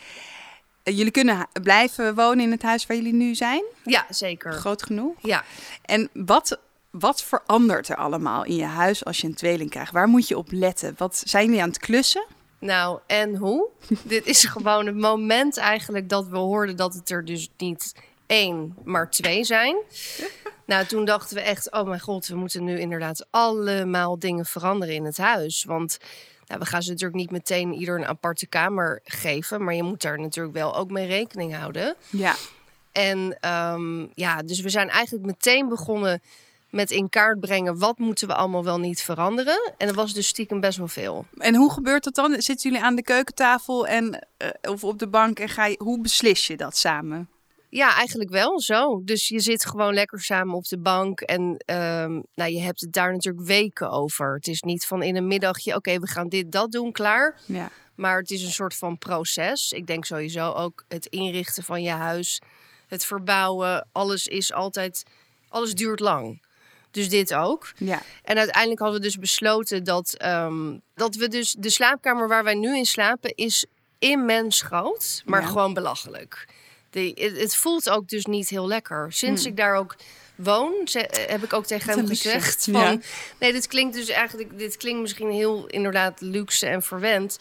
Uh, 0.90 0.98
jullie 0.98 1.12
kunnen 1.12 1.48
blijven 1.62 2.16
wonen 2.16 2.44
in 2.44 2.52
het 2.52 2.62
huis 2.62 2.86
waar 2.86 2.98
jullie 2.98 3.14
nu 3.14 3.36
zijn, 3.36 3.64
ja, 3.84 4.06
zeker. 4.10 4.52
groot 4.52 4.84
genoeg. 4.84 5.16
Ja. 5.22 5.44
En 5.86 6.10
wat, 6.14 6.60
wat 6.90 7.24
verandert 7.24 7.90
er 7.90 7.96
allemaal 7.96 8.44
in 8.44 8.56
je 8.56 8.66
huis 8.66 9.06
als 9.06 9.22
je 9.22 9.28
een 9.28 9.36
tweeling 9.36 9.70
krijgt? 9.70 9.92
Waar 9.92 10.08
moet 10.08 10.28
je 10.28 10.38
op 10.38 10.52
letten? 10.52 10.96
Wat, 10.98 11.22
zijn 11.26 11.46
jullie 11.46 11.62
aan 11.62 11.70
het 11.70 11.80
klussen? 11.80 12.26
Nou, 12.60 13.00
en 13.08 13.36
hoe? 13.36 13.68
Dit 14.04 14.26
is 14.26 14.44
gewoon 14.44 14.86
het 14.86 14.98
moment 14.98 15.58
eigenlijk 15.58 16.10
dat 16.10 16.28
we 16.28 16.38
hoorden 16.38 16.76
dat 16.76 16.94
het 16.94 17.10
er 17.10 17.26
dus 17.26 17.50
niet 17.58 17.96
één, 18.26 18.76
maar 18.84 19.10
twee 19.10 19.44
zijn. 19.44 19.76
Nou, 20.66 20.86
toen 20.86 21.06
dachten 21.06 21.36
we 21.36 21.42
echt, 21.42 21.72
oh 21.72 21.88
mijn 21.88 22.00
god, 22.00 22.28
we 22.28 22.36
moeten 22.36 22.64
nu 22.64 22.80
inderdaad 22.80 23.28
allemaal 23.30 24.20
dingen 24.20 24.46
veranderen 24.46 24.96
in 24.96 25.06
het 25.06 25.18
huis. 25.18 25.64
Want 25.64 25.98
nou, 26.50 26.62
we 26.62 26.68
gaan 26.68 26.84
ze 26.84 26.90
natuurlijk 26.90 27.20
niet 27.20 27.32
meteen 27.32 27.74
ieder 27.74 28.00
een 28.00 28.06
aparte 28.06 28.48
kamer 28.48 29.00
geven, 29.04 29.64
maar 29.64 29.76
je 29.76 29.84
moet 29.84 30.02
daar 30.02 30.20
natuurlijk 30.20 30.56
wel 30.56 30.76
ook 30.76 30.92
mee 30.92 31.08
rekening 31.08 31.56
houden. 31.56 31.96
Ja. 32.10 32.36
En 32.92 33.50
um, 33.50 34.12
ja, 34.14 34.42
dus 34.42 34.60
we 34.60 34.70
zijn 34.70 34.90
eigenlijk 34.90 35.26
meteen 35.26 35.70
begonnen 35.70 36.22
met 36.70 36.92
in 36.92 37.10
kaart 37.10 37.40
brengen 37.40 37.80
wat 37.80 37.98
moeten 37.98 38.28
we 38.28 38.36
allemaal 38.36 38.64
wel 38.64 38.80
niet 38.80 39.02
veranderen. 39.02 39.74
En 39.78 39.88
dat 39.88 39.96
was 39.96 40.14
dus 40.14 40.28
stiekem 40.28 40.60
best 40.60 40.78
wel 40.78 40.88
veel. 40.88 41.26
En 41.38 41.56
hoe 41.56 41.72
gebeurt 41.72 42.04
dat 42.04 42.16
dan? 42.16 42.42
Zitten 42.42 42.70
jullie 42.70 42.86
aan 42.86 42.96
de 42.96 43.04
keukentafel 43.04 43.88
en, 43.88 44.28
uh, 44.38 44.50
of 44.62 44.84
op 44.84 45.00
de 45.00 45.08
bank 45.08 45.40
en 45.40 45.50
ga 45.50 45.66
je, 45.66 45.80
hoe 45.84 46.02
beslis 46.02 46.48
je 46.48 46.58
dat 46.58 46.78
samen? 46.78 47.30
Ja, 47.70 47.96
eigenlijk 47.96 48.30
wel 48.30 48.62
zo. 48.62 49.02
Dus 49.04 49.28
je 49.28 49.40
zit 49.40 49.66
gewoon 49.66 49.94
lekker 49.94 50.22
samen 50.22 50.56
op 50.56 50.68
de 50.68 50.80
bank. 50.80 51.22
En 51.22 51.42
um, 51.42 52.24
nou, 52.36 52.52
je 52.52 52.62
hebt 52.62 52.82
het 52.82 52.94
daar 52.94 53.12
natuurlijk 53.12 53.46
weken 53.46 53.90
over. 53.90 54.34
Het 54.34 54.48
is 54.48 54.62
niet 54.62 54.86
van 54.86 55.04
in 55.04 55.16
een 55.16 55.28
middagje, 55.28 55.70
oké, 55.70 55.78
okay, 55.78 56.00
we 56.00 56.08
gaan 56.08 56.30
dit, 56.30 56.52
dat 56.52 56.72
doen, 56.72 56.92
klaar. 56.92 57.40
Ja. 57.46 57.70
Maar 57.96 58.18
het 58.18 58.32
is 58.32 58.44
een 58.44 58.52
soort 58.52 58.76
van 58.76 58.98
proces. 58.98 59.72
Ik 59.72 59.88
denk 59.88 60.06
sowieso 60.06 60.52
ook 60.52 60.84
het 60.88 61.06
inrichten 61.06 61.64
van 61.64 61.82
je 61.82 61.90
huis, 61.90 62.42
het 62.88 63.06
verbouwen, 63.06 63.88
alles 63.92 64.28
is 64.28 64.54
altijd, 64.54 65.04
alles 65.50 65.74
duurt 65.74 66.00
lang. 66.00 66.48
Dus 66.92 67.10
dit 67.10 67.34
ook. 67.34 67.72
Ja. 67.78 68.02
En 68.24 68.38
uiteindelijk 68.38 68.80
hadden 68.80 69.00
we 69.00 69.06
dus 69.06 69.18
besloten 69.18 69.84
dat, 69.84 70.24
um, 70.26 70.82
dat 70.94 71.16
we 71.16 71.28
dus 71.28 71.56
de 71.60 71.70
slaapkamer 71.70 72.28
waar 72.28 72.44
wij 72.44 72.54
nu 72.56 72.78
in 72.78 72.86
slapen 72.86 73.36
is 73.36 73.66
immens 74.00 74.62
groot, 74.62 75.22
maar 75.26 75.42
Ja. 75.42 75.48
gewoon 75.48 75.74
belachelijk. 75.74 76.48
De, 76.90 77.32
het, 77.38 77.56
voelt 77.56 77.90
ook 77.90 78.08
dus 78.08 78.26
niet 78.26 78.50
heel 78.50 78.68
lekker. 78.68 79.14
Sinds 79.14 79.42
Hmm. 79.42 79.52
ik 79.52 79.58
daar 79.58 79.76
ook 79.76 79.96
woon, 80.36 80.74
ze- 80.86 81.26
heb 81.28 81.44
ik 81.44 81.54
ook 81.54 81.66
tegen 81.66 81.90
hem 81.98 82.08
gezegd 82.08 82.66
Ja. 82.66 82.72
van... 82.88 83.04
Nee, 83.40 83.52
dit 83.52 83.68
klinkt 83.68 83.96
dus 83.96 84.10
eigenlijk... 84.10 84.58
Dit 84.58 84.78
klinkt 84.78 85.02
misschien 85.02 85.32
heel 85.32 85.68
inderdaad 85.68 86.22
luxe 86.22 86.68
en 86.68 86.82
verwend. 86.84 87.38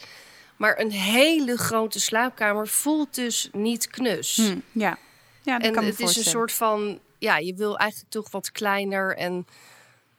Maar 0.57 0.79
een 0.79 0.91
hele 0.91 1.57
grote 1.57 1.99
slaapkamer 1.99 2.67
voelt 2.67 3.15
dus 3.15 3.49
niet 3.51 3.87
knus. 3.87 4.35
Hm, 4.35 4.57
ja. 4.71 4.97
ja, 5.41 5.57
dat 5.57 5.67
en 5.67 5.73
kan 5.73 5.83
me 5.83 5.89
het 5.89 5.99
is 5.99 6.15
een 6.15 6.23
soort 6.23 6.51
van... 6.51 6.99
ja, 7.17 7.37
je 7.37 7.53
wil 7.55 7.77
eigenlijk 7.77 8.11
toch 8.11 8.31
wat 8.31 8.51
kleiner. 8.51 9.15
En 9.17 9.47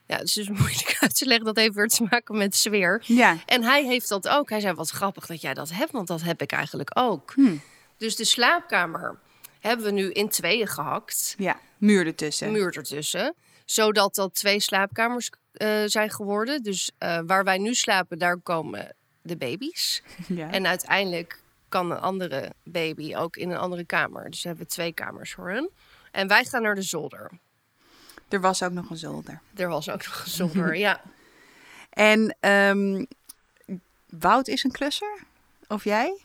ja, 0.06 0.16
het 0.16 0.26
is 0.26 0.32
dus 0.32 0.48
moeilijk 0.58 0.96
uit 1.00 1.16
te 1.16 1.26
leggen. 1.26 1.46
Dat 1.46 1.56
heeft 1.56 1.74
weer 1.74 1.88
te 1.88 2.06
maken 2.10 2.36
met 2.38 2.56
sfeer. 2.56 3.02
Ja. 3.06 3.36
En 3.46 3.62
hij 3.62 3.84
heeft 3.84 4.08
dat 4.08 4.28
ook. 4.28 4.50
Hij 4.50 4.60
zei, 4.60 4.74
wat 4.74 4.90
grappig 4.90 5.26
dat 5.26 5.40
jij 5.40 5.54
dat 5.54 5.70
hebt, 5.72 5.92
want 5.92 6.06
dat 6.08 6.22
heb 6.22 6.42
ik 6.42 6.52
eigenlijk 6.52 6.90
ook. 6.98 7.32
Hm. 7.34 7.54
Dus 8.00 8.16
de 8.16 8.24
slaapkamer 8.24 9.18
hebben 9.58 9.86
we 9.86 9.92
nu 9.92 10.10
in 10.10 10.28
tweeën 10.28 10.66
gehakt. 10.66 11.34
Ja, 11.38 11.60
muur 11.78 12.06
ertussen. 12.06 12.52
Muur 12.52 12.76
ertussen. 12.76 13.34
Zodat 13.64 14.14
dat 14.14 14.34
twee 14.34 14.60
slaapkamers 14.60 15.30
eh, 15.52 15.82
zijn 15.86 16.10
geworden. 16.10 16.62
Dus 16.62 16.90
eh, 16.98 17.20
waar 17.26 17.44
wij 17.44 17.58
nu 17.58 17.74
slapen, 17.74 18.18
daar 18.18 18.36
komen 18.36 18.94
de 19.22 19.36
baby's. 19.36 20.02
Ja. 20.26 20.50
En 20.50 20.66
uiteindelijk 20.66 21.42
kan 21.68 21.90
een 21.90 22.00
andere 22.00 22.52
baby 22.64 23.14
ook 23.16 23.36
in 23.36 23.50
een 23.50 23.58
andere 23.58 23.84
kamer. 23.84 24.30
Dus 24.30 24.42
we 24.42 24.48
hebben 24.48 24.66
twee 24.66 24.92
kamers 24.92 25.32
voor 25.32 25.50
hen. 25.50 25.70
En 26.10 26.28
wij 26.28 26.44
gaan 26.44 26.62
naar 26.62 26.74
de 26.74 26.82
zolder. 26.82 27.30
Er 28.28 28.40
was 28.40 28.62
ook 28.62 28.72
nog 28.72 28.90
een 28.90 28.96
zolder. 28.96 29.40
Er 29.56 29.68
was 29.68 29.90
ook 29.90 30.04
nog 30.04 30.22
een 30.24 30.30
zolder, 30.40 30.76
ja. 30.76 31.00
En 31.90 32.36
ehm, 32.40 33.04
Wout 34.06 34.48
is 34.48 34.64
een 34.64 34.72
klusser? 34.72 35.18
Of 35.68 35.84
jij? 35.84 36.24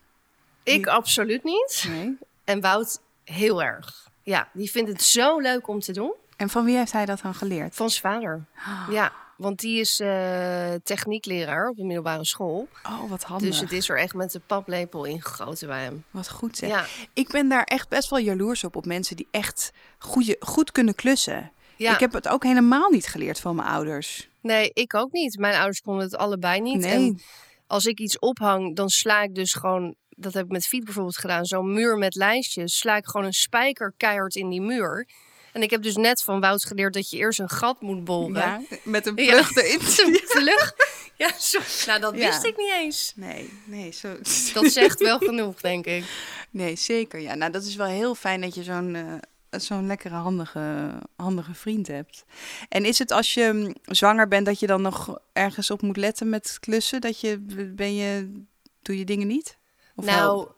Ik 0.73 0.87
absoluut 0.87 1.43
niet. 1.43 1.85
Nee. 1.89 2.17
En 2.43 2.61
Wout 2.61 2.99
heel 3.23 3.63
erg. 3.63 4.09
Ja, 4.23 4.49
die 4.53 4.71
vindt 4.71 4.89
het 4.89 5.01
zo 5.03 5.39
leuk 5.39 5.67
om 5.67 5.79
te 5.79 5.91
doen. 5.93 6.13
En 6.37 6.49
van 6.49 6.65
wie 6.65 6.77
heeft 6.77 6.91
hij 6.91 7.05
dat 7.05 7.21
dan 7.21 7.33
geleerd? 7.35 7.75
Van 7.75 7.89
zijn 7.89 8.13
vader. 8.13 8.45
Ja, 8.95 9.11
want 9.37 9.59
die 9.59 9.79
is 9.79 9.99
eh, 9.99 10.73
techniekleraar 10.83 11.69
op 11.69 11.75
de 11.75 11.83
middelbare 11.83 12.25
school. 12.25 12.67
Oh, 12.83 13.09
wat 13.09 13.23
handig. 13.23 13.47
Dus 13.49 13.59
het 13.59 13.71
is 13.71 13.89
er 13.89 13.97
echt 13.97 14.13
met 14.13 14.31
de 14.31 14.39
paplepel 14.39 15.05
ingegoten 15.05 15.67
bij 15.67 15.83
hem. 15.83 16.03
Wat 16.11 16.29
goed 16.29 16.57
zeg. 16.57 16.69
Ja, 16.69 16.85
Ik 17.13 17.27
ben 17.27 17.49
daar 17.49 17.63
echt 17.63 17.89
best 17.89 18.09
wel 18.09 18.19
jaloers 18.19 18.63
op, 18.63 18.75
op 18.75 18.85
mensen 18.85 19.15
die 19.15 19.27
echt 19.31 19.71
goeie, 19.97 20.35
goed 20.39 20.71
kunnen 20.71 20.95
klussen. 20.95 21.51
ja. 21.77 21.93
Ik 21.93 21.99
heb 21.99 22.13
het 22.13 22.27
ook 22.27 22.43
helemaal 22.43 22.89
niet 22.89 23.07
geleerd 23.07 23.39
van 23.39 23.55
mijn 23.55 23.67
ouders. 23.67 24.29
nee, 24.41 24.71
ik 24.73 24.93
ook 24.95 25.11
niet. 25.11 25.37
Mijn 25.37 25.55
ouders 25.55 25.81
konden 25.81 26.03
het 26.03 26.15
allebei 26.17 26.61
niet. 26.61 26.79
Nee. 26.81 26.91
En 26.93 27.21
als 27.67 27.85
ik 27.85 27.99
iets 27.99 28.19
ophang, 28.19 28.75
dan 28.75 28.89
sla 28.89 29.21
ik 29.21 29.35
dus 29.35 29.53
gewoon... 29.53 29.95
Dat 30.15 30.33
heb 30.33 30.45
ik 30.45 30.51
met 30.51 30.67
Fiet 30.67 30.83
bijvoorbeeld 30.83 31.17
gedaan. 31.17 31.45
Zo'n 31.45 31.73
muur 31.73 31.97
met 31.97 32.15
lijstjes. 32.15 32.77
Sla 32.77 32.95
ik 32.97 33.05
gewoon 33.05 33.25
een 33.25 33.33
spijker 33.33 33.93
keihard 33.97 34.35
in 34.35 34.49
die 34.49 34.61
muur. 34.61 35.07
En 35.53 35.61
ik 35.61 35.69
heb 35.69 35.81
dus 35.81 35.95
net 35.95 36.23
van 36.23 36.39
Wout 36.39 36.65
geleerd 36.65 36.93
dat 36.93 37.09
je 37.09 37.17
eerst 37.17 37.39
een 37.39 37.49
gat 37.49 37.81
moet 37.81 38.03
boren. 38.03 38.33
Ja, 38.33 38.61
met 38.83 39.05
een 39.05 39.15
Ja. 39.23 39.43
vlucht 39.43 39.57
erin. 39.57 39.79
Terug. 40.27 40.73
Ja, 41.17 41.31
zo. 41.39 41.59
Nou, 41.87 41.99
dat 41.99 42.17
Ja. 42.17 42.25
wist 42.27 42.43
ik 42.45 42.57
niet 42.57 42.71
eens. 42.73 43.13
Nee, 43.15 43.49
nee, 43.65 43.91
zo. 43.91 44.15
Dat 44.53 44.71
zegt 44.71 44.99
wel 44.99 45.17
genoeg, 45.19 45.61
denk 45.61 45.85
ik. 45.85 46.03
Nee, 46.51 46.75
zeker. 46.75 47.19
Ja, 47.19 47.35
nou, 47.35 47.51
dat 47.51 47.63
is 47.63 47.75
wel 47.75 47.87
heel 47.87 48.15
fijn 48.15 48.41
dat 48.41 48.55
je 48.55 48.63
zo'n 48.63 48.95
eh, 48.95 49.59
zo'n 49.59 49.87
lekkere, 49.87 50.15
handige, 50.15 50.93
handige 51.15 51.53
vriend 51.53 51.87
hebt. 51.87 52.23
En 52.69 52.85
is 52.85 52.99
het 52.99 53.11
als 53.11 53.33
je 53.33 53.49
mm, 53.53 53.75
zwanger 53.95 54.27
bent 54.27 54.45
dat 54.45 54.59
je 54.59 54.67
dan 54.67 54.81
nog 54.81 55.19
ergens 55.33 55.71
op 55.71 55.81
moet 55.81 55.97
letten 55.97 56.29
met 56.29 56.57
klussen? 56.59 57.01
Dat 57.01 57.19
je, 57.19 57.39
ben 57.75 57.95
je, 57.95 58.41
doe 58.81 58.97
je 58.97 59.05
dingen 59.05 59.27
niet? 59.27 59.57
Of 59.95 60.05
nou, 60.05 60.49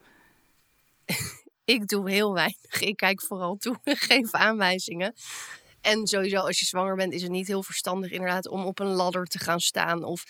ik 1.66 1.88
doe 1.88 2.10
heel 2.10 2.34
weinig. 2.34 2.82
Ik 2.82 2.98
kijk 2.98 3.22
vooral 3.22 3.56
toe 3.56 3.80
en 3.84 3.98
geef 3.98 4.34
aanwijzingen. 4.34 5.14
En 5.82 6.08
sowieso, 6.08 6.38
als 6.38 6.60
je 6.60 6.66
zwanger 6.66 6.96
bent, 6.96 7.14
is 7.14 7.22
het 7.22 7.32
niet 7.32 7.48
heel 7.48 7.64
verstandig 7.64 8.12
inderdaad 8.12 8.48
om 8.48 8.66
op 8.66 8.80
een 8.80 8.88
ladder 8.88 9.26
te 9.26 9.40
gaan 9.40 9.60
staan 9.60 10.04
of 10.04 10.24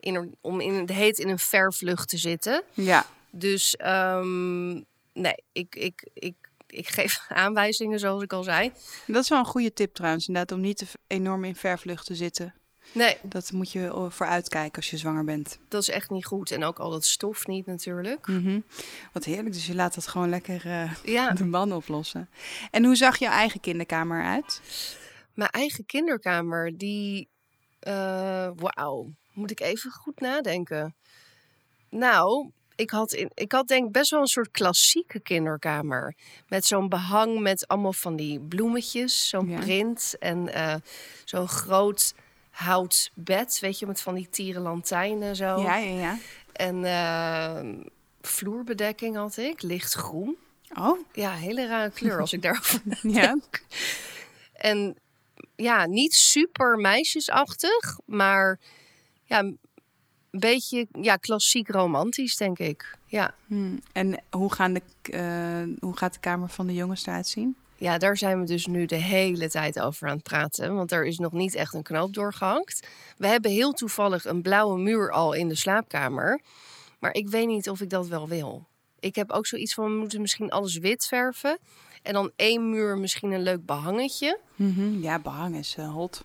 in 0.00 0.36
om 0.40 0.60
in 0.60 0.86
de 0.86 0.92
heet 0.92 1.18
in 1.18 1.28
een 1.28 1.38
vervlucht 1.38 2.08
te 2.08 2.16
zitten. 2.16 2.62
Ja, 2.72 3.06
Dus 3.30 3.76
ehm, 3.76 4.70
nee, 5.12 5.44
ik, 5.52 5.74
ik, 5.74 6.08
ik, 6.14 6.34
ik 6.66 6.88
geef 6.88 7.24
aanwijzingen, 7.28 7.98
zoals 7.98 8.22
ik 8.22 8.32
al 8.32 8.42
zei. 8.42 8.72
dat 9.06 9.22
is 9.22 9.28
wel 9.28 9.38
een 9.38 9.44
goede 9.44 9.72
tip 9.72 9.94
trouwens. 9.94 10.26
Inderdaad, 10.26 10.56
om 10.56 10.62
niet 10.62 10.76
te 10.76 10.86
enorm 11.06 11.44
in 11.44 11.56
vervlucht 11.56 12.06
te 12.06 12.14
zitten. 12.14 12.54
Nee, 12.92 13.16
Dat 13.22 13.52
moet 13.52 13.72
je 13.72 13.86
eh, 13.86 14.10
voor 14.10 14.26
uitkijken 14.26 14.76
als 14.76 14.90
je 14.90 14.96
zwanger 14.96 15.24
bent. 15.24 15.58
dat 15.68 15.82
is 15.82 15.88
echt 15.88 16.10
niet 16.10 16.24
goed. 16.26 16.50
En 16.50 16.64
ook 16.64 16.78
al 16.78 16.90
dat 16.90 17.04
stof 17.04 17.46
niet 17.46 17.66
natuurlijk. 17.66 18.26
Mhm. 18.26 18.60
Wat 19.12 19.24
heerlijk. 19.24 19.52
Dus 19.54 19.66
je 19.66 19.74
laat 19.74 19.94
dat 19.94 20.06
gewoon 20.06 20.28
lekker 20.28 20.66
eh, 20.66 20.92
Ja, 21.04 21.30
de 21.40 21.44
man 21.44 21.72
oplossen. 21.72 22.28
En 22.70 22.84
hoe 22.84 22.96
zag 22.96 23.18
je 23.18 23.26
eigen 23.28 23.60
kinderkamer 23.60 24.24
uit? 24.24 24.60
mijn 25.34 25.50
eigen 25.50 25.86
kinderkamer, 25.86 26.78
die. 26.78 27.28
eh 27.80 28.50
Wauw, 28.56 29.10
moet 29.32 29.50
ik 29.50 29.60
even 29.60 29.90
goed 29.90 30.20
nadenken. 30.20 30.94
Nou, 31.90 32.50
ik 32.76 32.90
had, 32.90 33.12
in, 33.12 33.30
ik 33.34 33.52
had 33.52 33.68
denk 33.68 33.86
ik 33.86 33.92
best 33.92 34.10
wel 34.10 34.20
een 34.20 34.26
soort 34.26 34.50
klassieke 34.50 35.20
kinderkamer. 35.20 36.14
Met 36.48 36.64
zo'n 36.64 36.88
behang 36.88 37.40
met 37.40 37.68
allemaal 37.68 37.92
van 37.92 38.16
die 38.16 38.40
bloemetjes, 38.40 39.28
zo'n 39.28 39.48
Ja. 39.48 39.58
print. 39.60 40.16
En 40.18 40.52
eh, 40.54 40.74
zo'n 41.24 41.48
groot 41.48 42.14
houtbed, 42.52 43.58
weet 43.60 43.78
je, 43.78 43.86
met 43.86 44.00
van 44.00 44.14
die 44.14 44.28
tierenlantijnen 44.30 45.36
zo. 45.36 45.60
Ja, 45.60 45.76
ja, 45.76 46.00
ja. 46.00 46.18
En 46.52 46.84
eh, 46.84 47.84
vloerbedekking 48.20 49.16
had 49.16 49.36
ik, 49.36 49.62
lichtgroen. 49.62 50.36
Oh, 50.78 50.98
Ja, 51.12 51.32
hele 51.32 51.66
rare 51.66 51.90
kleur 51.90 52.20
als 52.20 52.32
ik 52.32 52.42
daarover 52.42 52.80
ja. 53.02 53.38
En 54.52 54.96
ja, 55.56 55.86
niet 55.86 56.14
super 56.14 56.76
meisjesachtig, 56.76 57.98
maar 58.04 58.60
ja, 59.24 59.38
een 59.38 59.58
beetje 60.30 60.86
ja, 61.00 61.16
klassiek 61.16 61.68
romantisch, 61.68 62.36
denk 62.36 62.58
ik. 62.58 62.98
Ja. 63.06 63.34
Hmm. 63.46 63.80
En 63.92 64.22
hoe, 64.30 64.52
gaan 64.52 64.72
de, 64.72 64.82
eh, 65.02 65.78
hoe 65.80 65.96
gaat 65.96 66.14
de 66.14 66.20
kamer 66.20 66.48
van 66.48 66.66
de 66.66 66.74
jongens 66.74 67.06
eruit 67.06 67.26
zien? 67.26 67.56
Ja, 67.82 67.98
daar 67.98 68.16
zijn 68.16 68.40
we 68.40 68.46
dus 68.46 68.66
nu 68.66 68.86
de 68.86 68.96
hele 68.96 69.48
tijd 69.48 69.80
over 69.80 70.08
aan 70.08 70.14
het 70.14 70.22
praten. 70.22 70.74
Want 70.74 70.92
er 70.92 71.06
is 71.06 71.18
nog 71.18 71.32
niet 71.32 71.54
echt 71.54 71.74
een 71.74 71.82
knoop 71.82 72.14
doorgehakt. 72.14 72.86
We 73.16 73.26
hebben 73.26 73.50
heel 73.50 73.72
toevallig 73.72 74.24
een 74.24 74.42
blauwe 74.42 74.78
muur 74.78 75.10
al 75.10 75.32
in 75.32 75.48
de 75.48 75.54
slaapkamer. 75.54 76.40
Maar 76.98 77.14
ik 77.14 77.28
weet 77.28 77.46
niet 77.46 77.70
of 77.70 77.80
ik 77.80 77.90
dat 77.90 78.06
wel 78.06 78.28
wil. 78.28 78.66
Ik 79.00 79.14
heb 79.14 79.30
ook 79.30 79.46
zoiets 79.46 79.74
van, 79.74 79.84
we 79.84 79.98
moeten 79.98 80.20
misschien 80.20 80.50
alles 80.50 80.76
wit 80.78 81.06
verven. 81.06 81.58
En 82.02 82.12
dan 82.12 82.30
één 82.36 82.70
muur 82.70 82.98
misschien 82.98 83.32
een 83.32 83.42
leuk 83.42 83.66
behangetje. 83.66 84.38
Mhm. 84.54 85.00
Ja, 85.00 85.18
behang 85.18 85.56
is 85.56 85.74
eh, 85.78 85.92
hot. 85.92 86.24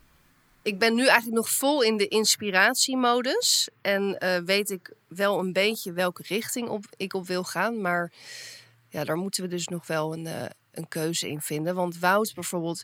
Ik 0.62 0.80
ben 0.80 0.96
nu 0.96 1.06
eigenlijk 1.06 1.36
nog 1.36 1.50
vol 1.50 1.82
in 1.82 1.98
de 1.98 2.08
inspiratiemodus. 2.08 3.70
En 3.82 4.18
eh, 4.20 4.42
weet 4.46 4.70
ik 4.70 4.94
wel 5.08 5.40
een 5.40 5.54
beetje 5.54 5.92
welke 5.92 6.24
richting 6.28 6.70
op, 6.70 6.86
ik 6.98 7.14
op 7.14 7.28
wil 7.28 7.44
gaan. 7.44 7.82
Maar 7.82 8.12
ja, 8.90 9.04
daar 9.04 9.18
moeten 9.18 9.44
we 9.44 9.50
dus 9.50 9.68
nog 9.68 9.88
wel 9.88 10.14
een, 10.14 10.28
eh, 10.28 10.46
een 10.78 10.88
keuze 10.88 11.30
in 11.30 11.42
vinden. 11.42 11.76
Want 11.76 12.00
Wout 12.00 12.32
bijvoorbeeld, 12.36 12.84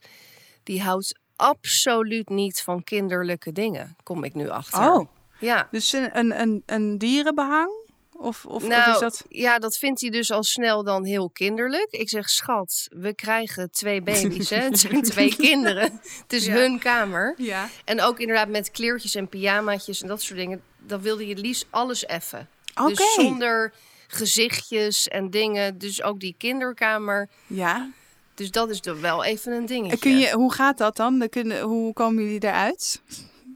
die 0.63 0.81
houdt 0.81 1.19
absoluut 1.35 2.29
niet 2.29 2.61
van 2.61 2.83
kinderlijke 2.83 3.51
dingen. 3.51 3.95
Kom 4.03 4.23
ik 4.23 4.33
nu 4.33 4.49
achter. 4.49 4.91
Oh, 4.91 5.07
Ja. 5.39 5.67
dus 5.71 5.93
een, 5.93 6.17
een, 6.17 6.39
een, 6.41 6.63
een 6.65 6.97
dierenbehang? 6.97 7.81
Of, 8.17 8.45
of, 8.45 8.67
nou, 8.67 8.87
of 8.89 8.93
is 8.93 8.99
dat... 8.99 9.25
ja, 9.29 9.59
dat 9.59 9.77
vindt 9.77 10.01
hij 10.01 10.09
dus 10.09 10.31
al 10.31 10.43
snel 10.43 10.83
dan 10.83 11.05
heel 11.05 11.29
kinderlijk. 11.29 11.87
Ik 11.91 12.09
zeg, 12.09 12.29
schat, 12.29 12.87
we 12.89 13.13
krijgen 13.15 13.71
twee 13.71 14.01
baby's, 14.01 14.49
hè? 14.49 14.57
Het 14.69 14.79
zijn 14.79 15.01
twee 15.01 15.35
kinderen. 15.35 15.99
Het 16.21 16.33
is 16.33 16.45
Ja. 16.45 16.53
hun 16.53 16.79
kamer. 16.79 17.33
Ja. 17.37 17.69
En 17.85 18.01
ook 18.01 18.19
inderdaad 18.19 18.47
met 18.49 18.71
kleertjes 18.71 19.15
en 19.15 19.27
pyjamaatjes 19.27 20.01
en 20.01 20.07
dat 20.07 20.21
soort 20.21 20.39
dingen. 20.39 20.61
Dan 20.79 21.01
wilde 21.01 21.23
je 21.27 21.33
het 21.33 21.41
liefst 21.45 21.65
alles 21.69 22.05
effen. 22.05 22.49
Oké. 22.81 22.87
Dus 22.93 23.13
zonder 23.13 23.73
gezichtjes 24.13 25.07
en 25.07 25.29
dingen. 25.29 25.77
Dus 25.77 26.03
ook 26.03 26.19
die 26.19 26.35
kinderkamer. 26.37 27.29
Ja. 27.47 27.89
Dus 28.35 28.51
dat 28.51 28.69
is 28.69 28.81
dan 28.81 29.01
wel 29.01 29.23
even 29.23 29.51
een 29.53 29.65
dingetje. 29.65 29.97
Kun 29.97 30.17
je, 30.19 30.31
hoe 30.31 30.53
gaat 30.53 30.77
dat 30.77 30.95
dan? 30.95 31.19
Dan 31.19 31.29
kunnen, 31.29 31.61
hoe 31.61 31.93
komen 31.93 32.23
jullie 32.23 32.43
eruit? 32.43 33.01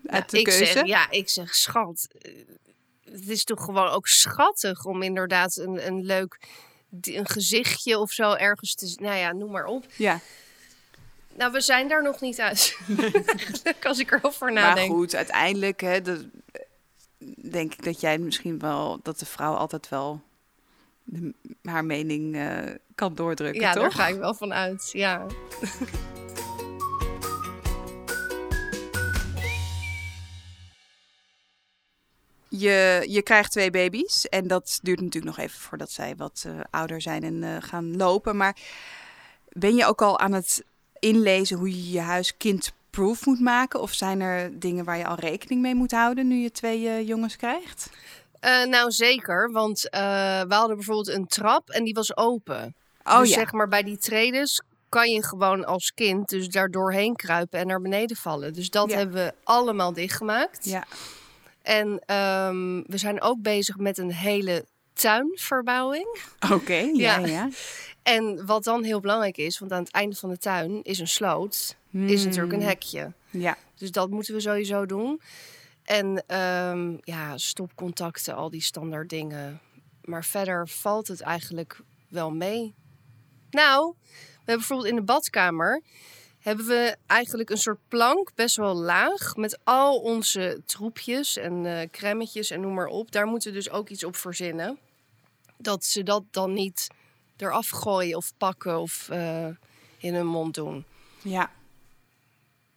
Uit 0.05 0.23
Ja, 0.23 0.27
de 0.31 0.37
ik 0.37 0.43
keuze? 0.43 0.65
Zeg, 0.65 0.85
ja, 0.85 1.09
ik 1.11 1.29
zeg 1.29 1.55
schat. 1.55 2.07
eh, 2.21 2.31
Het 3.11 3.29
is 3.29 3.43
toch 3.43 3.63
gewoon 3.63 3.87
ook 3.87 4.07
schattig 4.07 4.85
om 4.85 5.01
inderdaad 5.01 5.55
een, 5.55 5.87
een 5.87 6.05
leuk 6.05 6.39
een 7.01 7.27
gezichtje 7.29 7.97
of 7.99 8.11
zo 8.11 8.33
ergens 8.33 8.75
te... 8.75 8.97
Nou 9.01 9.15
ja, 9.15 9.31
noem 9.33 9.51
maar 9.51 9.65
op. 9.65 9.85
Ja, 9.95 10.19
Nou, 11.35 11.51
we 11.51 11.61
zijn 11.61 11.87
daar 11.87 12.03
nog 12.03 12.21
niet 12.21 12.39
uit. 12.39 12.77
Als 13.87 13.99
ik 13.99 14.11
erover 14.11 14.53
maar 14.53 14.53
nadenk. 14.53 14.91
goed, 14.91 15.15
uiteindelijk 15.15 15.81
hè, 15.81 16.01
de, 16.01 16.29
denk 17.49 17.73
ik 17.73 17.83
dat 17.83 17.99
jij 17.99 18.17
misschien 18.17 18.59
wel... 18.59 18.99
dat 19.03 19.19
de 19.19 19.25
vrouw 19.25 19.53
altijd 19.53 19.89
wel 19.89 20.21
de- 21.07 21.33
haar 21.63 21.85
mening 21.85 22.35
eh, 22.35 22.57
kan 22.95 23.15
doordrukken, 23.15 23.61
ja, 23.61 23.71
toch? 23.73 23.81
daar 23.81 23.91
ga 23.91 24.07
ik 24.07 24.17
wel 24.19 24.33
van 24.33 24.53
uit. 24.53 24.89
Ja. 24.91 25.25
Je, 32.49 33.05
je 33.07 33.21
krijgt 33.21 33.51
twee 33.51 33.71
baby's 33.71 34.25
en 34.25 34.47
dat 34.47 34.79
duurt 34.81 35.01
natuurlijk 35.01 35.37
nog 35.37 35.45
even 35.45 35.59
voordat 35.59 35.91
zij 35.91 36.15
wat 36.15 36.43
eh, 36.47 36.59
ouder 36.69 37.01
zijn 37.01 37.23
en 37.23 37.43
eh, 37.43 37.55
gaan 37.59 37.97
lopen. 37.97 38.37
Maar 38.37 38.57
ben 39.49 39.75
je 39.75 39.85
ook 39.85 40.01
al 40.01 40.19
aan 40.19 40.33
het 40.33 40.63
inlezen 40.99 41.57
hoe 41.57 41.69
je 41.69 41.91
je 41.91 41.99
huis 41.99 42.37
kindproof 42.37 43.25
moet 43.25 43.39
maken? 43.39 43.81
Of 43.81 43.93
zijn 43.93 44.21
er 44.21 44.59
dingen 44.59 44.85
waar 44.85 44.97
je 44.97 45.05
al 45.07 45.15
rekening 45.15 45.61
mee 45.61 45.75
moet 45.75 45.91
houden 45.91 46.27
nu 46.27 46.35
je 46.35 46.51
twee 46.51 47.05
jongens 47.05 47.35
krijgt? 47.35 47.89
Eh, 48.39 48.63
nou, 48.65 48.91
zeker. 48.91 49.51
Want 49.51 49.89
eh, 49.89 49.99
we 50.41 50.53
hadden 50.53 50.75
bijvoorbeeld 50.75 51.07
een 51.07 51.27
trap 51.27 51.69
en 51.69 51.83
die 51.83 51.93
was 51.93 52.17
open. 52.17 52.75
Oh 53.03 53.19
dus 53.19 53.29
ja. 53.29 53.35
zeg 53.35 53.51
maar 53.51 53.67
bij 53.67 53.83
die 53.83 53.97
tredes 53.97 54.61
kan 54.89 55.09
je 55.09 55.23
gewoon 55.23 55.65
als 55.65 55.91
kind 55.93 56.29
dus 56.29 56.47
daar 56.47 56.69
doorheen 56.69 57.15
kruipen 57.15 57.59
en 57.59 57.67
naar 57.67 57.81
beneden 57.81 58.17
vallen. 58.17 58.53
Dus 58.53 58.69
dat 58.69 58.89
Ja. 58.89 58.97
hebben 58.97 59.15
we 59.25 59.33
allemaal 59.43 59.93
dichtgemaakt. 59.93 60.65
Ja. 60.65 60.83
En 61.61 61.99
ehm, 62.05 62.81
we 62.85 62.97
zijn 62.97 63.21
ook 63.21 63.41
bezig 63.41 63.77
met 63.77 63.97
een 63.97 64.11
hele 64.11 64.65
tuinverbouwing. 64.93 66.19
Oké, 66.51 66.73
ja, 66.93 67.17
Ja. 67.17 67.25
ja. 67.27 67.49
En 68.03 68.45
wat 68.45 68.63
dan 68.63 68.83
heel 68.83 68.99
belangrijk 68.99 69.37
is, 69.37 69.59
want 69.59 69.71
aan 69.71 69.83
het 69.83 69.91
einde 69.91 70.15
van 70.15 70.29
de 70.29 70.37
tuin 70.37 70.79
is 70.83 70.99
een 70.99 71.07
sloot, 71.07 71.75
is 71.91 72.23
natuurlijk 72.25 72.53
een 72.53 72.59
Hmm. 72.59 72.67
hekje. 72.67 73.11
Ja, 73.29 73.57
Dus 73.75 73.91
dat 73.91 74.09
moeten 74.09 74.33
we 74.33 74.39
sowieso 74.39 74.85
doen. 74.85 75.21
En 75.87 76.23
ehm, 76.27 76.97
ja, 77.01 77.37
stopcontacten, 77.37 78.35
al 78.35 78.49
die 78.49 78.61
standaard 78.61 79.09
dingen. 79.09 79.61
Maar 80.01 80.25
verder 80.25 80.67
valt 80.67 81.07
het 81.07 81.21
eigenlijk 81.21 81.81
wel 82.07 82.31
mee. 82.31 82.75
Nou, 83.49 83.95
we 83.99 84.33
hebben 84.35 84.55
bijvoorbeeld 84.55 84.89
in 84.89 84.95
de 84.95 85.01
badkamer 85.01 85.81
hebben 86.39 86.65
we 86.65 86.97
eigenlijk 87.05 87.49
een 87.49 87.57
soort 87.57 87.79
plank, 87.87 88.31
best 88.35 88.55
wel 88.55 88.75
laag, 88.75 89.35
met 89.35 89.59
al 89.63 89.99
onze 89.99 90.61
troepjes 90.65 91.37
en 91.37 91.89
crèmetjes 91.91 92.49
en 92.49 92.61
noem 92.61 92.73
maar 92.73 92.87
op. 92.87 93.11
Daar 93.11 93.25
moeten 93.25 93.51
we 93.51 93.57
dus 93.57 93.69
ook 93.69 93.89
iets 93.89 94.03
op 94.03 94.15
verzinnen. 94.15 94.77
Dat 95.57 95.85
ze 95.85 96.03
dat 96.03 96.23
dan 96.31 96.53
niet 96.53 96.87
eraf 97.37 97.69
gooien 97.69 98.17
of 98.17 98.33
pakken 98.37 98.79
of 98.79 99.09
eh, 99.09 99.47
in 99.97 100.13
hun 100.13 100.27
mond 100.27 100.53
doen. 100.53 100.85
ja. 101.21 101.51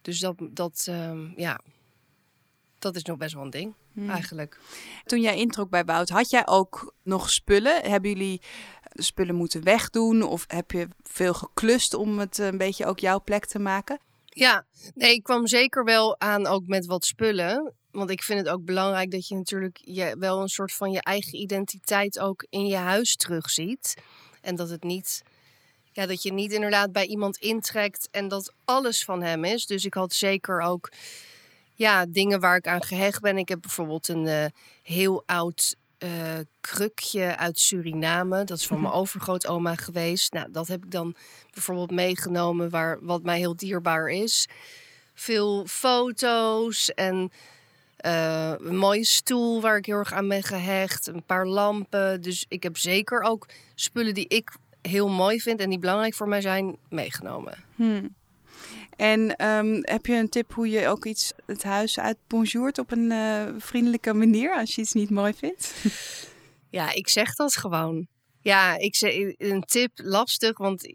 Dus 0.01 0.19
dat, 0.19 0.35
dat, 0.39 0.85
ehm, 0.89 1.39
ja, 1.39 1.59
dat 2.81 2.95
is 2.95 3.03
nog 3.03 3.17
best 3.17 3.33
wel 3.33 3.43
een 3.43 3.49
ding, 3.49 3.73
eigenlijk. 4.07 4.59
Toen 5.05 5.21
jij 5.21 5.37
introk 5.37 5.69
bij 5.69 5.85
Wout, 5.85 6.09
had 6.09 6.29
jij 6.29 6.47
ook 6.47 6.93
nog 7.03 7.29
spullen? 7.29 7.81
Hebben 7.89 8.09
jullie 8.09 8.41
spullen 8.93 9.35
moeten 9.35 9.63
wegdoen? 9.63 10.23
Of 10.23 10.45
heb 10.47 10.71
je 10.71 10.87
veel 11.03 11.33
geklust 11.33 11.93
om 11.93 12.19
het 12.19 12.37
een 12.37 12.57
beetje 12.57 12.85
ook 12.85 12.99
jouw 12.99 13.21
plek 13.21 13.45
te 13.45 13.59
maken? 13.59 13.99
Ja, 14.25 14.65
nee, 14.93 15.13
ik 15.13 15.23
kwam 15.23 15.47
zeker 15.47 15.83
wel 15.83 16.19
aan 16.19 16.47
ook 16.47 16.67
met 16.67 16.85
wat 16.85 17.05
spullen. 17.05 17.73
Want 17.91 18.09
ik 18.09 18.23
vind 18.23 18.39
het 18.39 18.49
ook 18.49 18.65
belangrijk 18.65 19.11
dat 19.11 19.27
je 19.27 19.35
natuurlijk 19.35 19.79
je, 19.81 20.15
wel 20.19 20.41
een 20.41 20.47
soort 20.47 20.73
van 20.73 20.91
je 20.91 21.01
eigen 21.01 21.39
identiteit 21.39 22.19
ook 22.19 22.45
in 22.49 22.65
je 22.65 22.75
huis 22.75 23.15
terugziet. 23.15 23.95
En 24.41 24.55
dat 24.55 24.69
het 24.69 24.83
niet, 24.83 25.21
ja, 25.91 26.05
dat 26.05 26.23
je 26.23 26.33
niet 26.33 26.51
inderdaad 26.51 26.91
bij 26.91 27.05
iemand 27.05 27.37
intrekt 27.37 28.07
en 28.11 28.27
dat 28.27 28.53
alles 28.65 29.03
van 29.03 29.21
hem 29.21 29.43
is. 29.43 29.65
Dus 29.65 29.85
ik 29.85 29.93
had 29.93 30.13
zeker 30.13 30.61
ook, 30.61 30.91
ja, 31.81 32.05
dingen 32.05 32.39
waar 32.39 32.55
ik 32.55 32.67
aan 32.67 32.83
gehecht 32.83 33.21
ben. 33.21 33.37
Ik 33.37 33.49
heb 33.49 33.61
bijvoorbeeld 33.61 34.07
een 34.07 34.27
eh, 34.27 34.45
heel 34.83 35.23
oud 35.25 35.75
eh, 35.97 36.09
krukje 36.61 37.37
uit 37.37 37.59
Suriname. 37.59 38.43
Dat 38.43 38.57
is 38.57 38.67
van 38.67 38.81
mijn 38.81 38.93
overgrootoma 38.93 39.75
geweest. 39.75 40.33
Nou, 40.33 40.51
dat 40.51 40.67
heb 40.67 40.83
ik 40.83 40.91
dan 40.91 41.15
bijvoorbeeld 41.53 41.91
meegenomen 41.91 42.69
waar, 42.69 42.97
wat 43.01 43.23
mij 43.23 43.37
heel 43.37 43.55
dierbaar 43.55 44.07
is. 44.07 44.47
Veel 45.13 45.65
foto's 45.65 46.93
en 46.93 47.31
eh, 47.97 48.53
een 48.57 48.77
mooie 48.77 49.05
stoel 49.05 49.61
waar 49.61 49.77
ik 49.77 49.85
heel 49.85 49.97
erg 49.97 50.13
aan 50.13 50.27
ben 50.27 50.43
gehecht. 50.43 51.07
Een 51.07 51.25
paar 51.25 51.47
lampen. 51.47 52.21
Dus 52.21 52.45
ik 52.47 52.63
heb 52.63 52.77
zeker 52.77 53.21
ook 53.21 53.47
spullen 53.75 54.13
die 54.13 54.27
ik 54.27 54.51
heel 54.81 55.09
mooi 55.09 55.39
vind 55.39 55.59
en 55.59 55.69
die 55.69 55.79
belangrijk 55.79 56.13
voor 56.13 56.27
mij 56.27 56.41
zijn 56.41 56.77
meegenomen. 56.89 57.53
Hmm. 57.75 58.15
En 58.95 59.35
ehm, 59.35 59.79
heb 59.81 60.05
je 60.05 60.13
een 60.13 60.29
tip 60.29 60.53
hoe 60.53 60.69
je 60.69 60.87
ook 60.87 61.05
iets 61.05 61.33
het 61.45 61.63
huis 61.63 61.99
uit 61.99 62.17
bonjourt 62.27 62.77
op 62.77 62.91
een 62.91 63.11
eh, 63.11 63.47
vriendelijke 63.57 64.13
manier 64.13 64.53
als 64.53 64.75
je 64.75 64.81
iets 64.81 64.93
niet 64.93 65.09
mooi 65.09 65.33
vindt? 65.33 65.73
Ja, 66.71 66.93
ik 66.93 67.07
zeg 67.07 67.35
dat 67.35 67.55
gewoon. 67.55 68.07
Ja, 68.41 68.77
ik 68.77 68.95
zeg 68.95 69.13
een 69.37 69.63
tip 69.63 69.91
lastig, 69.95 70.57
want 70.57 70.93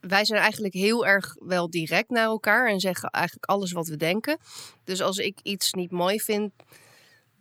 wij 0.00 0.24
zijn 0.24 0.40
eigenlijk 0.40 0.74
heel 0.74 1.06
erg 1.06 1.34
wel 1.38 1.70
direct 1.70 2.10
naar 2.10 2.24
elkaar 2.24 2.68
en 2.68 2.80
zeggen 2.80 3.10
eigenlijk 3.10 3.44
alles 3.44 3.72
wat 3.72 3.88
we 3.88 3.96
denken. 3.96 4.38
Dus 4.84 5.02
als 5.02 5.16
ik 5.16 5.38
iets 5.42 5.72
niet 5.72 5.90
mooi 5.90 6.20
vind, 6.20 6.52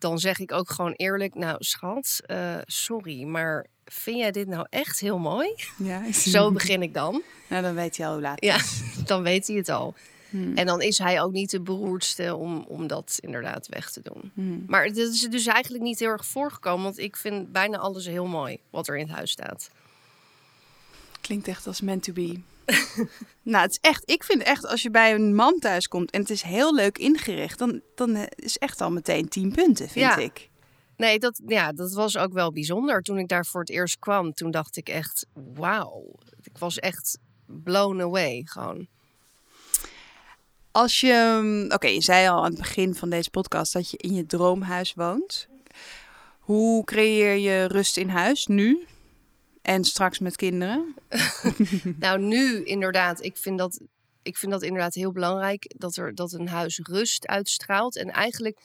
dan 0.02 0.20
zeg 0.20 0.40
ik 0.40 0.52
ook 0.52 0.70
gewoon 0.70 0.92
eerlijk: 0.92 1.36
Nou, 1.36 1.56
schat, 1.60 2.22
eh, 2.26 2.58
sorry, 2.66 3.24
maar 3.24 3.66
vind 3.86 4.18
jij 4.18 4.32
dit 4.32 4.48
nou 4.48 4.66
echt 4.70 5.00
heel 5.00 5.20
mooi? 5.20 5.56
Ja, 5.78 6.12
Zo 6.12 6.52
begin 6.52 6.82
ik 6.82 6.94
dan. 6.94 7.22
nou, 7.50 7.64
dan 7.64 7.76
weet 7.76 7.96
je 7.96 8.06
al 8.06 8.12
hoe 8.12 8.22
laat. 8.22 8.44
Ja, 8.44 8.58
dan 9.06 9.24
weet 9.24 9.48
hij 9.48 9.56
het 9.56 9.70
al. 9.70 9.96
Hmm. 10.30 10.58
En 10.58 10.66
dan 10.66 10.82
is 10.82 10.98
hij 10.98 11.22
ook 11.22 11.32
niet 11.32 11.50
de 11.50 11.62
beroerdste 11.62 12.36
om, 12.36 12.66
om 12.68 12.88
dat 12.88 13.18
inderdaad 13.22 13.68
weg 13.68 13.92
te 13.92 14.02
doen. 14.04 14.32
Hmm. 14.34 14.64
Maar 14.68 14.88
dat 14.88 14.98
is 14.98 15.22
dus 15.22 15.46
eigenlijk 15.46 15.84
niet 15.84 16.00
heel 16.00 16.10
erg 16.10 16.26
voorgekomen, 16.26 16.84
want 16.84 16.98
ik 16.98 17.16
vind 17.16 17.52
bijna 17.52 17.78
alles 17.78 18.06
heel 18.06 18.26
mooi 18.26 18.58
wat 18.70 18.88
er 18.88 18.98
in 18.98 19.08
het 19.08 19.16
huis 19.16 19.32
staat. 19.32 19.70
Klinkt 21.22 21.48
echt 21.48 21.68
als 21.68 21.82
meant 21.82 22.04
to 22.04 22.14
be. 22.14 22.40
nou, 23.44 23.62
het 23.64 23.72
is 23.72 23.78
echt, 23.82 24.10
ik 24.10 24.24
vind 24.24 24.44
echt 24.44 24.68
als 24.68 24.82
je 24.82 24.90
bij 24.92 25.14
een 25.14 25.36
man 25.36 25.60
thuis 25.60 25.88
komt 25.88 26.12
en 26.12 26.20
het 26.22 26.30
is 26.30 26.42
heel 26.42 26.76
leuk 26.76 26.98
ingericht, 26.98 27.60
dan, 27.60 27.82
dan 27.96 28.16
eh, 28.16 28.24
is 28.36 28.58
echt 28.58 28.82
al 28.82 28.92
meteen 28.92 29.28
10 29.30 29.52
punten, 29.52 29.90
vind 29.90 30.06
Ja. 30.06 30.18
ik. 30.18 30.50
Nee, 30.98 31.20
dat, 31.20 31.42
ja, 31.48 31.72
dat 31.72 31.94
was 31.94 32.18
ook 32.18 32.34
wel 32.34 32.52
bijzonder. 32.52 33.02
Toen 33.02 33.18
ik 33.18 33.28
daar 33.28 33.46
voor 33.46 33.60
het 33.60 33.70
eerst 33.70 34.00
kwam, 34.00 34.34
toen 34.34 34.52
dacht 34.52 34.78
ik 34.78 34.90
echt, 34.90 35.26
wauw. 35.54 36.04
Ik 36.44 36.58
was 36.58 36.80
echt 36.80 37.18
blown 37.46 38.02
away 38.02 38.42
gewoon. 38.46 38.88
Als 40.72 41.00
je, 41.00 41.40
mm, 41.42 41.72
oké, 41.72 41.88
je 41.88 42.02
zei 42.02 42.28
al 42.28 42.38
aan 42.38 42.50
het 42.50 42.58
begin 42.58 42.96
van 42.96 43.10
deze 43.10 43.30
podcast 43.30 43.74
dat 43.74 43.90
je 43.90 43.98
in 43.98 44.14
je 44.14 44.26
droomhuis 44.26 44.94
woont. 44.94 45.48
Hoe 46.40 46.84
creëer 46.84 47.36
je 47.36 47.66
rust 47.66 47.98
in 47.98 48.10
huis 48.10 48.48
nu 48.48 48.86
en 49.62 49.84
straks 49.84 50.20
met 50.20 50.36
kinderen? 50.36 50.96
Nou, 52.00 52.20
nu 52.20 52.64
inderdaad, 52.64 53.24
ik 53.24 53.38
vind 53.38 53.58
dat, 53.58 53.80
ik 54.22 54.38
vind 54.38 54.52
dat 54.52 54.64
inderdaad 54.64 54.94
heel 54.94 55.12
belangrijk 55.12 55.74
dat, 55.78 55.96
er, 55.96 56.16
dat 56.16 56.34
een 56.34 56.48
huis 56.48 56.80
rust 56.84 57.28
uitstraalt. 57.28 57.98
En 57.98 58.10
eigenlijk 58.10 58.60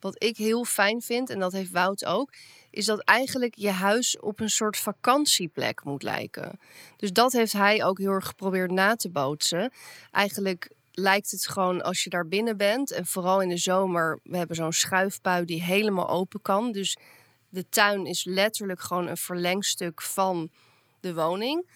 wat 0.00 0.22
ik 0.22 0.36
heel 0.36 0.64
fijn 0.64 1.02
vind, 1.02 1.30
en 1.30 1.38
dat 1.38 1.52
heeft 1.52 1.70
Wout 1.70 2.04
ook, 2.04 2.32
is 2.70 2.84
dat 2.84 3.00
eigenlijk 3.00 3.54
je 3.54 3.70
huis 3.70 4.20
op 4.20 4.40
een 4.40 4.50
soort 4.50 4.76
vakantieplek 4.76 5.84
moet 5.84 6.02
lijken. 6.02 6.58
Dus 6.96 7.12
dat 7.12 7.32
heeft 7.32 7.52
hij 7.52 7.84
ook 7.84 7.98
heel 7.98 8.10
erg 8.10 8.26
geprobeerd 8.26 8.70
na 8.70 8.96
te 8.96 9.10
bootsen. 9.10 9.72
Eigenlijk 10.10 10.70
lijkt 10.92 11.30
het 11.30 11.48
gewoon 11.48 11.82
als 11.82 12.04
je 12.04 12.10
daar 12.10 12.26
binnen 12.26 12.56
bent, 12.56 12.90
en 12.90 13.06
vooral 13.06 13.40
in 13.40 13.48
de 13.48 13.56
zomer, 13.56 14.18
we 14.22 14.36
hebben 14.36 14.56
zo'n 14.56 14.72
schuifpui 14.72 15.44
die 15.44 15.62
helemaal 15.62 16.08
open 16.08 16.42
kan. 16.42 16.72
Dus 16.72 16.96
de 17.48 17.68
tuin 17.68 18.06
is 18.06 18.24
letterlijk 18.24 18.80
gewoon 18.80 19.06
een 19.06 19.16
verlengstuk 19.16 20.02
van 20.02 20.50
de 21.00 21.14
woning. 21.14 21.68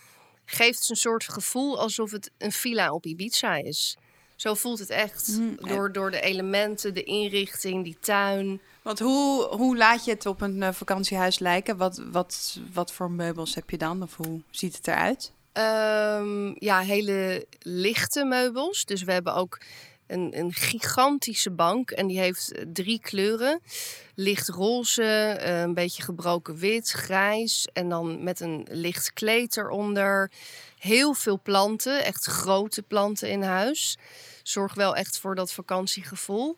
Geeft 0.45 0.91
een 0.91 0.97
soort 0.97 1.25
gevoel 1.29 1.79
alsof 1.81 2.11
het 2.11 2.31
een 2.39 2.53
villa 2.53 2.93
op 2.93 3.07
Ibiza 3.07 3.55
is. 3.55 3.97
Zo 4.37 4.55
voelt 4.55 4.79
het 4.79 4.91
echt. 4.91 5.29
Mm, 5.29 5.57
Door, 5.57 5.93
door 5.93 6.11
de 6.11 6.21
elementen, 6.21 6.95
de 6.95 7.03
inrichting, 7.03 7.85
die 7.85 7.97
tuin. 8.01 8.61
Want 8.83 8.99
hoe, 8.99 9.45
hoe 9.45 9.77
laat 9.77 10.05
je 10.05 10.11
het 10.11 10.27
op 10.27 10.41
een 10.41 10.63
eh, 10.63 10.73
vakantiehuis 10.73 11.39
lijken? 11.39 11.77
Wat, 11.77 12.03
wat, 12.11 12.59
wat 12.73 12.93
voor 12.93 13.11
meubels 13.11 13.55
heb 13.55 13.71
je 13.71 13.79
dan? 13.79 14.03
Of 14.03 14.17
hoe 14.17 14.41
ziet 14.51 14.77
het 14.77 14.89
eruit? 14.89 15.33
Ehm, 15.53 16.53
ja, 16.65 16.81
hele 16.81 17.47
lichte 17.59 18.25
meubels. 18.25 18.85
Dus 18.85 19.03
we 19.03 19.13
hebben 19.13 19.35
ook 19.35 19.61
een, 20.13 20.39
een 20.39 20.53
gigantische 20.53 21.51
bank. 21.51 21.91
En 21.91 22.07
die 22.07 22.19
heeft 22.19 22.53
eh, 22.53 22.65
drie 22.73 23.01
kleuren. 23.01 23.61
Licht 24.15 24.49
roze, 24.49 25.03
eh, 25.03 25.61
een 25.61 25.75
beetje 25.75 26.03
gebroken 26.03 26.57
wit, 26.57 26.91
grijs. 26.91 27.69
En 27.73 27.89
dan 27.89 28.23
met 28.23 28.41
een 28.41 28.67
licht 28.71 29.13
kleed 29.13 29.57
eronder. 29.57 30.31
Heel 30.79 31.15
veel 31.15 31.41
planten, 31.43 32.05
echt 32.05 32.25
grote 32.25 32.83
planten 32.83 33.31
in 33.31 33.43
huis. 33.43 33.99
Zorg 34.43 34.75
wel 34.75 34.97
echt 34.97 35.19
voor 35.19 35.35
dat 35.35 35.53
vakantiegevoel. 35.53 36.57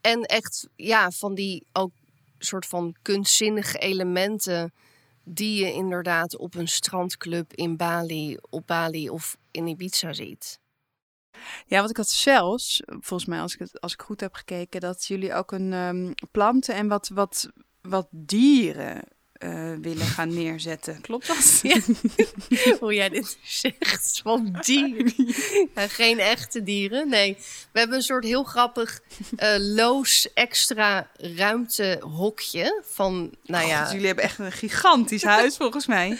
En 0.00 0.22
echt, 0.22 0.68
ja, 0.76 1.10
van 1.10 1.34
die 1.34 1.66
ook 1.72 1.92
soort 2.38 2.66
van 2.66 2.96
kunstzinnige 3.02 3.78
elementen 3.78 4.72
die 5.24 5.64
je 5.64 5.72
inderdaad 5.72 6.36
op 6.36 6.54
een 6.54 6.68
strandclub 6.68 7.52
in 7.52 7.76
Bali, 7.76 8.36
op 8.50 8.66
Bali 8.66 9.10
of 9.10 9.36
in 9.50 9.66
Ibiza 9.66 10.12
ziet. 10.12 10.60
Ja, 11.66 11.78
want 11.78 11.90
ik 11.90 11.96
had 11.96 12.08
zelfs, 12.08 12.82
volgens 12.86 13.28
mij 13.28 13.40
als 13.40 13.52
ik, 13.52 13.58
het, 13.58 13.80
als 13.80 13.92
ik 13.92 14.02
goed 14.02 14.20
heb 14.20 14.34
gekeken, 14.34 14.80
dat 14.80 15.06
jullie 15.06 15.34
ook 15.34 15.52
een 15.52 15.72
ehm, 15.72 16.12
planten 16.30 16.74
en 16.74 16.88
wat, 16.88 17.08
wat, 17.08 17.50
wat 17.80 18.08
dieren 18.10 19.02
eh, 19.40 19.72
willen 19.80 20.06
gaan 20.06 20.34
neerzetten. 20.42 21.00
Klopt 21.00 21.26
dat? 21.26 21.60
Ja. 21.62 21.80
Hoe 22.80 22.94
jij 22.94 23.08
dit 23.08 23.38
zegt, 23.42 24.20
van 24.22 24.58
dieren. 24.60 25.12
Ja, 25.74 25.88
geen 25.88 26.18
echte 26.18 26.62
dieren, 26.62 27.08
nee. 27.08 27.36
We 27.72 27.78
hebben 27.78 27.96
een 27.96 28.02
soort 28.02 28.24
heel 28.24 28.44
grappig 28.44 29.00
eh, 29.36 29.54
loos 29.58 30.32
extra 30.34 31.10
ruimtehokje 31.16 32.82
van, 32.86 33.34
nou 33.44 33.66
ja... 33.66 33.82
God, 33.82 33.92
jullie 33.92 34.06
hebben 34.06 34.24
echt 34.24 34.38
een 34.38 34.52
gigantisch 34.52 35.22
huis 35.22 35.56
volgens 35.56 35.86
mij. 35.86 36.18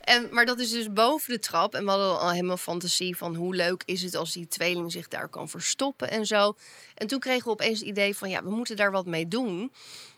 En, 0.00 0.28
maar 0.30 0.46
dat 0.46 0.58
is 0.58 0.70
dus 0.70 0.92
boven 0.92 1.32
de 1.32 1.38
trap. 1.38 1.74
En 1.74 1.84
we 1.84 1.90
hadden 1.90 2.20
al 2.20 2.30
helemaal 2.30 2.56
fantasie 2.56 3.16
van 3.16 3.34
hoe 3.34 3.54
leuk 3.54 3.82
is 3.84 4.02
het 4.02 4.14
als 4.14 4.32
die 4.32 4.48
tweeling 4.48 4.92
zich 4.92 5.08
daar 5.08 5.28
kan 5.28 5.48
verstoppen 5.48 6.10
en 6.10 6.26
zo. 6.26 6.56
En 6.94 7.06
toen 7.06 7.18
kregen 7.18 7.44
we 7.44 7.50
opeens 7.50 7.78
het 7.78 7.88
idee 7.88 8.16
van 8.16 8.30
ja, 8.30 8.42
we 8.42 8.50
moeten 8.50 8.76
daar 8.76 8.90
wat 8.90 9.06
mee 9.06 9.28
doen. 9.28 9.72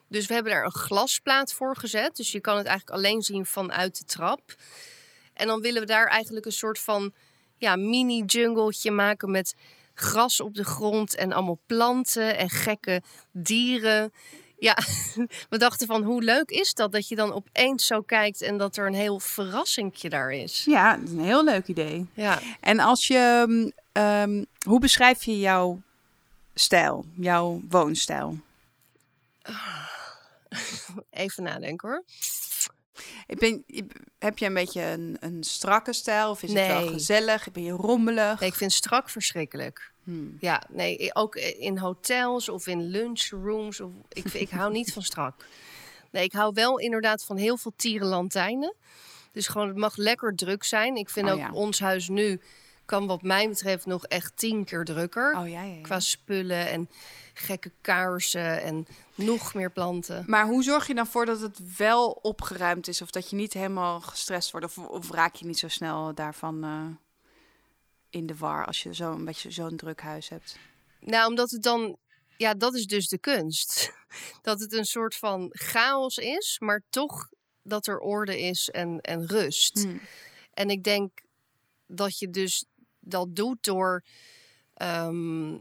Dus 0.09 0.27
we 0.27 0.35
hebben 0.35 0.53
daar 0.53 0.64
een 0.64 0.73
glasplaat 0.73 1.53
voor 1.53 1.77
gezet. 1.77 2.16
Dus 2.16 2.33
je 2.33 2.40
kan 2.40 2.57
het 2.57 2.66
eigenlijk 2.66 2.97
alleen 2.97 3.23
zien 3.23 3.47
vanuit 3.47 3.99
de 3.99 4.05
trap. 4.05 4.55
En 5.35 5.47
dan 5.47 5.61
willen 5.61 5.81
we 5.81 5.87
daar 5.87 6.07
eigenlijk 6.07 6.47
een 6.47 6.53
soort 6.53 6.79
van 6.79 7.14
ja, 7.57 7.77
mini-jungletje 7.77 8.90
maken 8.90 9.31
met 9.31 9.55
gras 9.95 10.40
op 10.40 10.55
de 10.55 10.64
grond 10.64 11.14
en 11.14 11.33
allemaal 11.33 11.61
planten 11.66 12.37
en 12.37 12.51
gekke 12.51 13.03
dieren. 13.33 14.12
Ja, 14.62 14.79
we 15.51 15.59
dachten 15.59 15.87
van 15.87 16.03
hoe 16.03 16.22
leuk 16.22 16.51
is 16.51 16.75
dat 16.75 16.92
dat 16.92 17.09
je 17.09 17.14
dan 17.16 17.33
opeens 17.33 17.87
zo 17.87 18.01
kijkt 18.01 18.42
en 18.42 18.57
dat 18.57 18.77
er 18.77 18.87
een 18.87 18.94
heel 18.94 19.20
verrassingje 19.20 20.09
daar 20.09 20.33
is. 20.33 20.64
Ja, 20.64 20.96
dat 20.96 21.09
is 21.09 21.11
een 21.11 21.25
heel 21.25 21.44
leuk 21.44 21.66
idee. 21.66 22.07
Ja. 22.14 22.40
En 22.61 22.81
als 22.81 23.07
je, 23.07 23.44
mm, 23.48 23.72
ehm, 23.92 24.44
hoe 24.66 24.81
beschrijf 24.81 25.25
je 25.25 25.38
jouw 25.38 25.81
stijl, 26.55 27.05
jouw 27.14 27.61
woonstijl? 27.68 28.38
Even 31.11 31.42
nadenken 31.42 31.88
hoor. 31.88 32.05
Ik 33.26 33.38
ben, 33.38 33.64
heb 34.18 34.38
je 34.38 34.46
een 34.46 34.55
beetje 34.55 34.83
een, 34.83 35.16
een 35.20 35.44
strakke 35.44 35.92
stijl 35.92 36.31
of 36.31 36.42
is 36.42 36.52
het 36.52 36.66
wel 36.66 36.87
gezellig? 36.87 37.50
Ben 37.50 37.62
je 37.62 37.72
rommelig? 37.72 38.40
Nee, 38.40 38.48
ik 38.48 38.55
vind 38.55 38.72
strak 38.72 39.11
verschrikkelijk. 39.11 39.92
Hmm. 40.05 40.37
Ja, 40.40 40.62
nee, 40.68 41.14
ook 41.14 41.37
in 41.37 41.78
hotels 41.78 42.48
of 42.48 42.66
in 42.66 42.83
lunchrooms. 42.83 43.81
Of, 43.81 43.90
ik, 44.09 44.33
ik 44.33 44.50
hou 44.50 44.72
niet 44.72 44.92
van 44.92 45.02
strak. 45.02 45.46
Nee, 46.11 46.24
ik 46.24 46.33
hou 46.33 46.52
wel 46.55 46.78
inderdaad 46.78 47.24
van 47.24 47.37
heel 47.37 47.57
veel 47.57 47.72
tierenlantijnen. 47.76 48.74
Dus 49.33 49.46
gewoon, 49.46 49.68
het 49.68 49.76
mag 49.76 49.96
lekker 49.96 50.35
druk 50.35 50.64
zijn. 50.64 50.96
Ik 50.96 51.11
vind 51.11 51.26
Oh, 51.26 51.33
ook 51.33 51.38
ja. 51.38 51.52
ons 51.52 51.81
huis 51.81 52.09
nu 52.09 52.40
kan 52.92 53.07
wat 53.07 53.22
mij 53.22 53.48
betreft 53.48 53.87
nog 53.87 54.07
echt 54.07 54.37
tien 54.37 54.64
keer 54.64 54.85
drukker. 54.85 55.37
Oh 55.37 55.48
ja, 55.48 55.62
ja, 55.62 55.74
ja. 55.74 55.83
Qua 55.83 56.00
spullen 56.00 56.70
en 56.70 56.88
gekke 57.35 57.70
kaarsen 57.81 58.62
en 58.62 58.87
nog 59.14 59.55
meer 59.55 59.70
planten. 59.70 60.24
Maar 60.26 60.46
hoe 60.46 60.62
zorg 60.62 60.87
je 60.87 60.94
dan 60.94 61.07
voor 61.07 61.26
dat 61.26 61.40
het 61.40 61.76
wel 61.76 62.11
opgeruimd 62.11 62.88
is 62.88 63.02
of 63.02 63.11
dat 63.11 63.31
je 63.31 63.37
niet 63.37 63.52
helemaal 63.52 64.00
gestrest 64.00 64.50
wordt 64.50 64.66
of, 64.66 64.78
of 64.78 65.11
raak 65.11 65.35
je 65.35 65.46
niet 65.46 65.59
zo 65.59 65.68
snel 65.68 66.14
daarvan 66.14 66.64
eh, 66.64 66.87
in 68.11 68.26
de 68.26 68.37
war 68.37 68.66
als 68.66 68.83
je 68.83 68.94
zo 68.94 69.12
een 69.12 69.24
beetje 69.24 69.50
zo'n 69.50 69.76
druk 69.76 70.00
huis 70.00 70.28
hebt? 70.28 70.59
Nou, 71.00 71.28
omdat 71.28 71.50
het 71.50 71.62
dan... 71.62 71.96
Ja, 72.37 72.55
dat 72.55 72.74
is 72.74 72.87
dus 72.87 73.09
de 73.09 73.18
kunst. 73.18 73.92
Dat 74.42 74.61
het 74.61 74.72
een 74.72 74.85
soort 74.85 75.14
van 75.14 75.48
chaos 75.52 76.16
is, 76.16 76.57
maar 76.59 76.83
toch 76.90 77.28
dat 77.62 77.87
er 77.87 77.98
orde 77.98 78.40
is 78.40 78.70
en, 78.70 79.00
en 79.00 79.26
rust. 79.26 79.83
Hmm. 79.83 80.00
En 80.55 80.70
ik 80.70 80.85
denk 80.85 81.11
dat 81.87 82.18
je 82.18 82.31
dus 82.31 82.64
dat 83.05 83.37
doet 83.37 83.65
door... 83.65 84.05
ehm, 84.75 85.55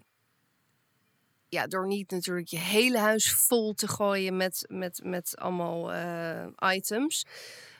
ja, 1.51 1.67
door 1.67 1.87
niet 1.87 2.11
natuurlijk 2.11 2.47
je 2.47 2.57
hele 2.57 2.97
huis 2.97 3.33
vol 3.33 3.73
te 3.73 3.87
gooien 3.87 4.37
met, 4.37 4.65
met, 4.67 5.01
met 5.03 5.37
allemaal 5.37 5.93
eh, 5.93 6.73
items. 6.75 7.25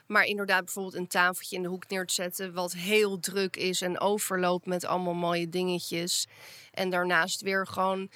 Maar 0.06 0.24
inderdaad 0.24 0.64
bijvoorbeeld 0.64 0.94
een 0.94 1.08
tafeltje 1.08 1.56
in 1.56 1.62
de 1.62 1.68
hoek 1.68 1.88
neer 1.88 2.06
te 2.06 2.14
zetten... 2.14 2.52
wat 2.52 2.72
heel 2.72 3.20
druk 3.20 3.56
is 3.56 3.80
en 3.80 4.00
overloopt 4.00 4.66
met 4.66 4.84
allemaal 4.84 5.14
mooie 5.14 5.48
dingetjes. 5.48 6.26
En 6.72 6.90
daarnaast 6.90 7.40
weer 7.40 7.66
gewoon 7.66 8.10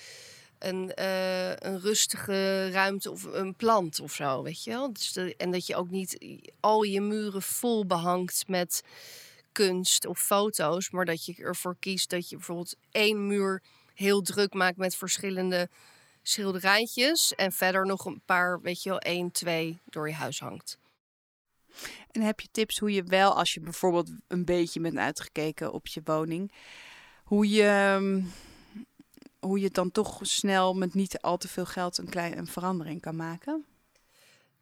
een, 0.58 0.94
eh, 0.94 1.50
een 1.50 1.80
rustige 1.80 2.70
ruimte 2.70 3.10
of 3.10 3.24
een 3.24 3.54
plant 3.54 4.00
of 4.00 4.12
zo, 4.12 4.42
weet 4.42 4.64
je 4.64 4.70
wel. 4.70 4.92
Dus 4.92 5.16
en 5.36 5.50
dat 5.50 5.66
je 5.66 5.76
ook 5.76 5.90
niet 5.90 6.18
al 6.60 6.82
je 6.82 7.00
muren 7.00 7.42
vol 7.42 7.86
behangt 7.86 8.48
met 8.48 8.82
kunst 9.56 10.06
of 10.06 10.18
foto's... 10.18 10.90
maar 10.90 11.04
dat 11.04 11.24
je 11.24 11.34
ervoor 11.34 11.76
kiest 11.78 12.10
dat 12.10 12.28
je 12.28 12.36
bijvoorbeeld 12.36 12.76
één 12.90 13.26
muur 13.26 13.62
heel 13.94 14.22
druk 14.22 14.54
maakt... 14.54 14.76
met 14.76 14.96
verschillende 14.96 15.68
schilderijtjes... 16.22 17.34
en 17.34 17.52
verder 17.52 17.86
nog 17.86 18.04
een 18.04 18.22
paar, 18.24 18.60
weet 18.60 18.82
je 18.82 18.88
wel, 18.88 18.98
één, 18.98 19.30
twee 19.30 19.80
door 19.84 20.08
je 20.08 20.14
huis 20.14 20.40
hangt. 20.40 20.78
En 22.10 22.22
heb 22.22 22.40
je 22.40 22.48
tips 22.50 22.78
hoe 22.78 22.92
je 22.92 23.02
wel, 23.02 23.36
als 23.36 23.54
je 23.54 23.60
bijvoorbeeld 23.60 24.10
een 24.28 24.44
beetje 24.44 24.80
bent 24.80 24.96
uitgekeken 24.96 25.72
op 25.72 25.86
je 25.86 26.00
woning, 26.04 26.52
hoe 27.24 27.48
je, 27.48 27.62
ehm, 27.62 28.22
hoe 29.38 29.60
je 29.60 29.70
dan 29.70 29.90
toch 29.90 30.18
snel 30.22 30.74
met 30.74 30.94
niet 30.94 31.20
al 31.20 31.36
te 31.36 31.48
veel 31.48 31.66
geld 31.66 31.98
een 31.98 32.08
kleine 32.08 32.36
een 32.36 32.46
verandering 32.46 33.00
kan 33.00 33.16
maken? 33.16 33.64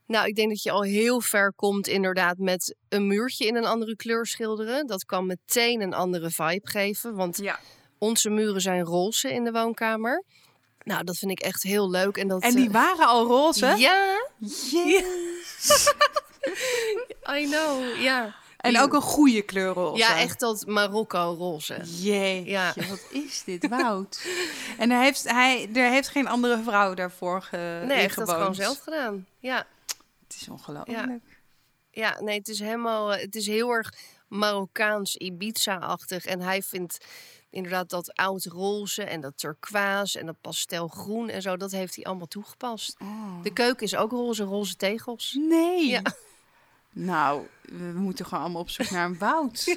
Nou, 0.07 0.27
ik 0.27 0.35
denk 0.35 0.49
dat 0.49 0.63
je 0.63 0.71
al 0.71 0.83
heel 0.83 1.21
ver 1.21 1.53
komt 1.57 1.87
inderdaad 1.87 2.39
met 2.39 2.77
een 2.89 3.07
muurtje 3.07 3.47
in 3.47 3.57
een 3.57 3.65
andere 3.65 3.97
kleur 3.97 4.27
schilderen. 4.27 4.87
Dat 4.87 5.05
kan 5.05 5.27
meteen 5.27 5.81
een 5.81 5.95
andere 5.95 6.31
vibe 6.31 6.69
geven, 6.69 7.15
want 7.15 7.37
Ja. 7.39 7.59
onze 7.99 8.31
muren 8.31 8.61
zijn 8.61 8.83
roze 8.85 9.33
in 9.33 9.45
de 9.45 9.53
woonkamer. 9.53 10.25
Nou, 10.83 11.05
dat 11.05 11.17
vind 11.17 11.31
ik 11.31 11.41
echt 11.41 11.63
heel 11.63 11.91
leuk. 11.91 12.17
En, 12.17 12.29
dat, 12.29 12.43
En 12.43 12.55
die 12.55 12.67
eh, 12.67 12.73
waren 12.73 13.07
al 13.07 13.27
roze? 13.27 13.75
Ja, 13.77 14.27
Yes. 14.71 15.93
I 17.39 17.45
know, 17.47 18.01
ja. 18.01 18.35
En 18.57 18.81
ook 18.81 18.93
een 18.93 19.01
goede 19.01 19.43
kleur 19.43 19.73
roze. 19.73 19.99
Ja, 19.99 20.19
echt 20.19 20.41
dat 20.41 20.67
Marokko 20.67 21.35
roze. 21.39 21.81
Jee, 21.85 22.45
Ja. 22.45 22.73
wat 22.89 23.07
is 23.11 23.43
dit, 23.45 23.69
Wout? 23.69 24.27
en 24.79 24.91
hij 24.91 25.05
heeft, 25.05 25.31
hij, 25.31 25.69
er 25.75 25.91
heeft 25.91 26.09
geen 26.09 26.27
andere 26.29 26.63
vrouw 26.65 26.95
daarvoor 26.95 27.43
ge, 27.43 27.57
Nee, 27.57 27.87
hij 27.87 28.01
heeft 28.01 28.17
dat 28.17 28.31
gewoon 28.31 28.55
zelf 28.55 28.79
gedaan. 28.79 29.27
Ja, 29.39 29.67
Het 30.35 30.43
is 30.43 30.49
ongelooflijk. 30.49 31.23
ja 31.91 32.21
nee, 32.21 32.39
het 32.39 32.49
is 32.49 32.59
helemaal, 32.59 33.15
eh, 33.15 33.21
het 33.21 33.35
is 33.35 33.47
heel 33.47 33.71
erg 33.71 33.93
Marokkaans 34.29 35.17
Ibiza-achtig. 35.17 36.25
En 36.25 36.41
hij 36.41 36.63
vindt 36.63 37.05
inderdaad 37.51 37.89
dat 37.91 38.13
oud 38.15 38.45
roze 38.45 39.05
en 39.05 39.21
dat 39.21 39.39
turquoise 39.39 40.19
en 40.19 40.27
dat 40.27 40.41
pastelgroen 40.41 41.29
en 41.29 41.43
zo, 41.43 41.57
dat 41.57 41.71
heeft 41.71 41.95
hij 41.95 42.05
allemaal 42.05 42.27
toegepast. 42.27 43.01
Oh. 43.01 43.43
De 43.43 43.53
keuken 43.53 43.87
is 43.87 43.97
ook 43.97 44.11
roze, 44.11 44.45
roze 44.45 44.77
tegels. 44.77 45.37
Nee. 45.39 45.87
Ja. 45.89 46.03
Nou, 46.91 47.47
we 47.63 47.93
moeten 47.95 48.25
gewoon 48.27 48.43
allemaal 48.43 48.61
op 48.63 48.71
zoek 48.71 48.91
naar 48.91 49.07
een 49.07 49.19
Wout. 49.19 49.77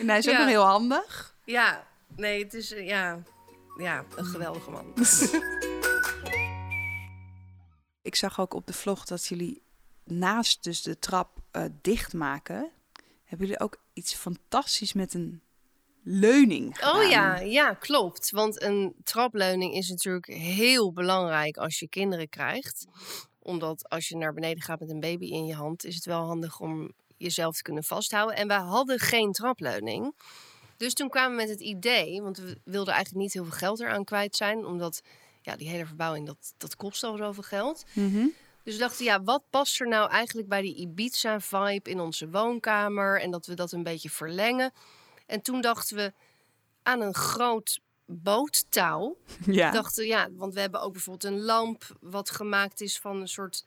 en 0.00 0.08
hij 0.08 0.18
is 0.18 0.26
ook 0.26 0.32
Ja. 0.32 0.38
nog 0.38 0.48
heel 0.48 0.64
handig. 0.64 1.34
Ja, 1.44 1.86
nee, 2.16 2.42
het 2.44 2.54
is, 2.54 2.72
eh, 2.72 2.86
ja, 2.86 3.22
ja, 3.78 4.04
een 4.16 4.24
geweldige 4.24 4.70
man. 4.70 4.92
Ik 8.02 8.14
zag 8.14 8.40
ook 8.40 8.54
op 8.54 8.66
de 8.66 8.72
vlog 8.72 9.04
dat 9.04 9.26
jullie 9.26 9.62
naast 10.10 10.62
dus 10.64 10.82
de 10.82 10.98
trap 10.98 11.38
eh, 11.50 11.64
dichtmaken, 11.80 12.70
hebben 13.24 13.46
jullie 13.46 13.62
ook 13.62 13.80
iets 13.92 14.14
fantastisch 14.14 14.92
met 14.92 15.14
een 15.14 15.40
leuning 16.02 16.68
Oh 16.82 16.88
gedaan. 16.88 17.08
ja, 17.10 17.38
ja, 17.38 17.74
klopt. 17.74 18.30
Want 18.30 18.62
een 18.62 18.94
trapleuning 19.04 19.74
is 19.74 19.88
natuurlijk 19.88 20.26
heel 20.26 20.92
belangrijk 20.92 21.56
als 21.56 21.78
je 21.78 21.88
kinderen 21.88 22.28
krijgt. 22.28 22.86
Omdat 23.38 23.88
als 23.88 24.08
je 24.08 24.16
naar 24.16 24.32
beneden 24.34 24.62
gaat 24.62 24.80
met 24.80 24.90
een 24.90 25.00
baby 25.00 25.26
in 25.26 25.44
je 25.46 25.54
hand, 25.54 25.84
is 25.84 25.94
het 25.94 26.04
wel 26.04 26.24
handig 26.26 26.60
om 26.60 26.92
jezelf 27.16 27.56
te 27.56 27.62
kunnen 27.62 27.84
vasthouden. 27.84 28.36
En 28.36 28.48
wij 28.48 28.56
hadden 28.58 28.98
geen 28.98 29.32
trapleuning. 29.32 30.14
Dus 30.76 30.94
toen 30.94 31.08
kwamen 31.08 31.30
we 31.36 31.42
met 31.42 31.48
het 31.50 31.60
idee, 31.60 32.22
want 32.22 32.38
we 32.38 32.60
wilden 32.64 32.94
eigenlijk 32.94 33.24
niet 33.24 33.32
heel 33.32 33.44
veel 33.44 33.58
geld 33.58 33.80
eraan 33.80 34.04
kwijt 34.04 34.36
zijn. 34.36 34.64
Omdat 34.66 35.02
ja, 35.42 35.56
die 35.56 35.68
hele 35.68 35.86
verbouwing, 35.86 36.26
dat, 36.26 36.54
dat 36.56 36.76
kost 36.76 37.02
al 37.02 37.16
zoveel 37.16 37.42
geld. 37.42 37.84
Mhm. 37.92 38.26
Dus 38.68 38.76
we 38.76 38.82
dachten, 38.82 39.04
ja, 39.04 39.22
wat 39.22 39.42
past 39.50 39.80
er 39.80 39.88
nou 39.88 40.10
eigenlijk 40.10 40.48
bij 40.48 40.62
die 40.62 40.74
Ibiza-vibe 40.74 41.90
in 41.90 42.00
onze 42.00 42.30
woonkamer? 42.30 43.20
En 43.20 43.30
dat 43.30 43.46
we 43.46 43.54
dat 43.54 43.72
een 43.72 43.82
beetje 43.82 44.10
verlengen. 44.10 44.72
En 45.26 45.42
toen 45.42 45.60
dachten 45.60 45.96
we 45.96 46.12
aan 46.82 47.00
een 47.00 47.14
groot 47.14 47.80
boottouw. 48.06 49.16
Ja. 49.46 49.70
Dachten, 49.70 50.06
ja, 50.06 50.28
want 50.32 50.54
we 50.54 50.60
hebben 50.60 50.80
ook 50.80 50.92
bijvoorbeeld 50.92 51.32
een 51.32 51.40
lamp 51.40 51.96
wat 52.00 52.30
gemaakt 52.30 52.80
is 52.80 52.98
van 52.98 53.20
een 53.20 53.28
soort 53.28 53.64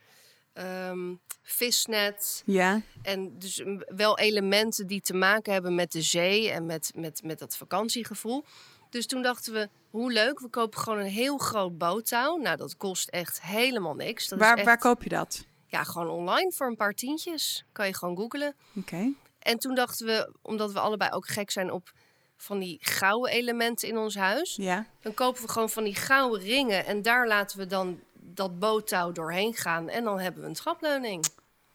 ehm, 0.53 1.15
visnet. 1.41 2.43
ja. 2.45 2.81
En 3.01 3.39
dus 3.39 3.63
wel 3.85 4.17
elementen 4.17 4.87
die 4.87 5.01
te 5.01 5.13
maken 5.13 5.53
hebben 5.53 5.75
met 5.75 5.91
de 5.91 6.01
zee 6.01 6.49
en 6.49 6.65
met, 6.65 6.91
met, 6.95 7.23
met 7.23 7.39
dat 7.39 7.57
vakantiegevoel. 7.57 8.45
Dus 8.91 9.05
toen 9.07 9.21
dachten 9.21 9.53
we, 9.53 9.69
hoe 9.89 10.11
leuk, 10.11 10.39
we 10.39 10.47
kopen 10.47 10.79
gewoon 10.79 10.99
een 10.99 11.05
heel 11.05 11.37
groot 11.37 11.77
boottouw. 11.77 12.37
Nou, 12.37 12.57
dat 12.57 12.77
kost 12.77 13.09
echt 13.09 13.41
helemaal 13.41 13.95
niks. 13.95 14.27
Dat 14.27 14.39
is 14.39 14.45
Waar, 14.45 14.55
echt- 14.57 14.65
waar 14.65 14.77
koop 14.77 15.03
je 15.03 15.09
dat? 15.09 15.45
ja, 15.65 15.83
gewoon 15.83 16.09
online 16.09 16.51
voor 16.51 16.67
een 16.67 16.75
paar 16.75 16.93
tientjes. 16.93 17.65
Kan 17.71 17.87
je 17.87 17.93
gewoon 17.93 18.17
googlen. 18.17 18.55
Oké. 18.75 19.13
En 19.39 19.57
toen 19.59 19.75
dachten 19.75 20.05
we, 20.05 20.31
omdat 20.41 20.71
we 20.71 20.79
allebei 20.79 21.11
ook 21.11 21.27
gek 21.27 21.51
zijn 21.51 21.71
op 21.71 21.91
van 22.37 22.59
die 22.59 22.77
gouden 22.81 23.31
elementen 23.31 23.87
in 23.87 23.97
ons 23.97 24.15
huis, 24.15 24.55
Ja. 24.55 24.85
dan 25.01 25.13
kopen 25.13 25.41
we 25.41 25.47
gewoon 25.47 25.69
van 25.69 25.83
die 25.83 25.95
gouden 25.95 26.41
ringen 26.41 26.85
en 26.85 27.01
daar 27.01 27.27
laten 27.27 27.57
we 27.57 27.65
dan 27.65 27.99
dat 28.13 28.59
boottouw 28.59 29.11
doorheen 29.11 29.53
gaan 29.53 29.89
en 29.89 30.03
dan 30.03 30.19
hebben 30.19 30.41
we 30.41 30.47
een 30.47 30.53
trapleuning. 30.53 31.25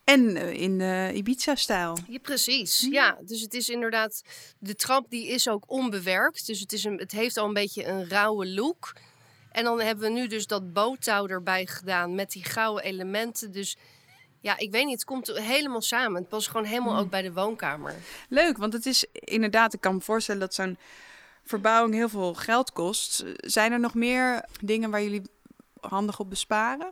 En 0.06 0.36
eh, 0.36 0.52
in 0.52 0.78
de 0.78 1.10
Ibiza-stijl. 1.14 1.98
Ja, 2.08 2.18
precies. 2.18 2.86
Ja, 2.90 3.18
dus 3.24 3.40
het 3.40 3.54
is 3.54 3.68
inderdaad 3.68 4.22
de 4.58 4.74
trap 4.74 5.10
die 5.10 5.28
is 5.28 5.48
ook 5.48 5.64
onbewerkt, 5.66 6.46
dus 6.46 6.60
het 6.60 6.72
is 6.72 6.84
een, 6.84 6.98
het 6.98 7.12
heeft 7.12 7.36
al 7.36 7.46
een 7.46 7.52
beetje 7.52 7.86
een 7.86 8.08
rauwe 8.08 8.46
look. 8.46 8.92
En 9.52 9.64
dan 9.64 9.80
hebben 9.80 10.04
we 10.04 10.10
nu 10.10 10.26
dus 10.26 10.46
dat 10.46 10.72
boottouw 10.72 11.26
erbij 11.26 11.66
gedaan 11.66 12.14
met 12.14 12.30
die 12.30 12.44
gouden 12.44 12.84
elementen. 12.84 13.52
Dus 13.52 13.76
ja, 14.40 14.58
ik 14.58 14.70
weet 14.70 14.84
niet, 14.84 14.94
het 14.94 15.04
komt 15.04 15.26
helemaal 15.26 15.82
samen. 15.82 16.20
Het 16.20 16.28
past 16.28 16.48
gewoon 16.48 16.66
helemaal 16.66 16.98
ook 16.98 17.10
bij 17.10 17.22
de 17.22 17.32
woonkamer. 17.32 17.94
Leuk, 18.28 18.56
want 18.56 18.72
het 18.72 18.86
is 18.86 19.04
inderdaad, 19.12 19.74
ik 19.74 19.80
kan 19.80 19.94
me 19.94 20.00
voorstellen 20.00 20.40
dat 20.40 20.54
zo'n 20.54 20.78
verbouwing 21.44 21.94
heel 21.94 22.08
veel 22.08 22.34
geld 22.34 22.72
kost. 22.72 23.24
Zijn 23.36 23.72
er 23.72 23.80
nog 23.80 23.94
meer 23.94 24.44
dingen 24.60 24.90
waar 24.90 25.02
jullie 25.02 25.22
handig 25.80 26.20
op 26.20 26.30
besparen? 26.30 26.90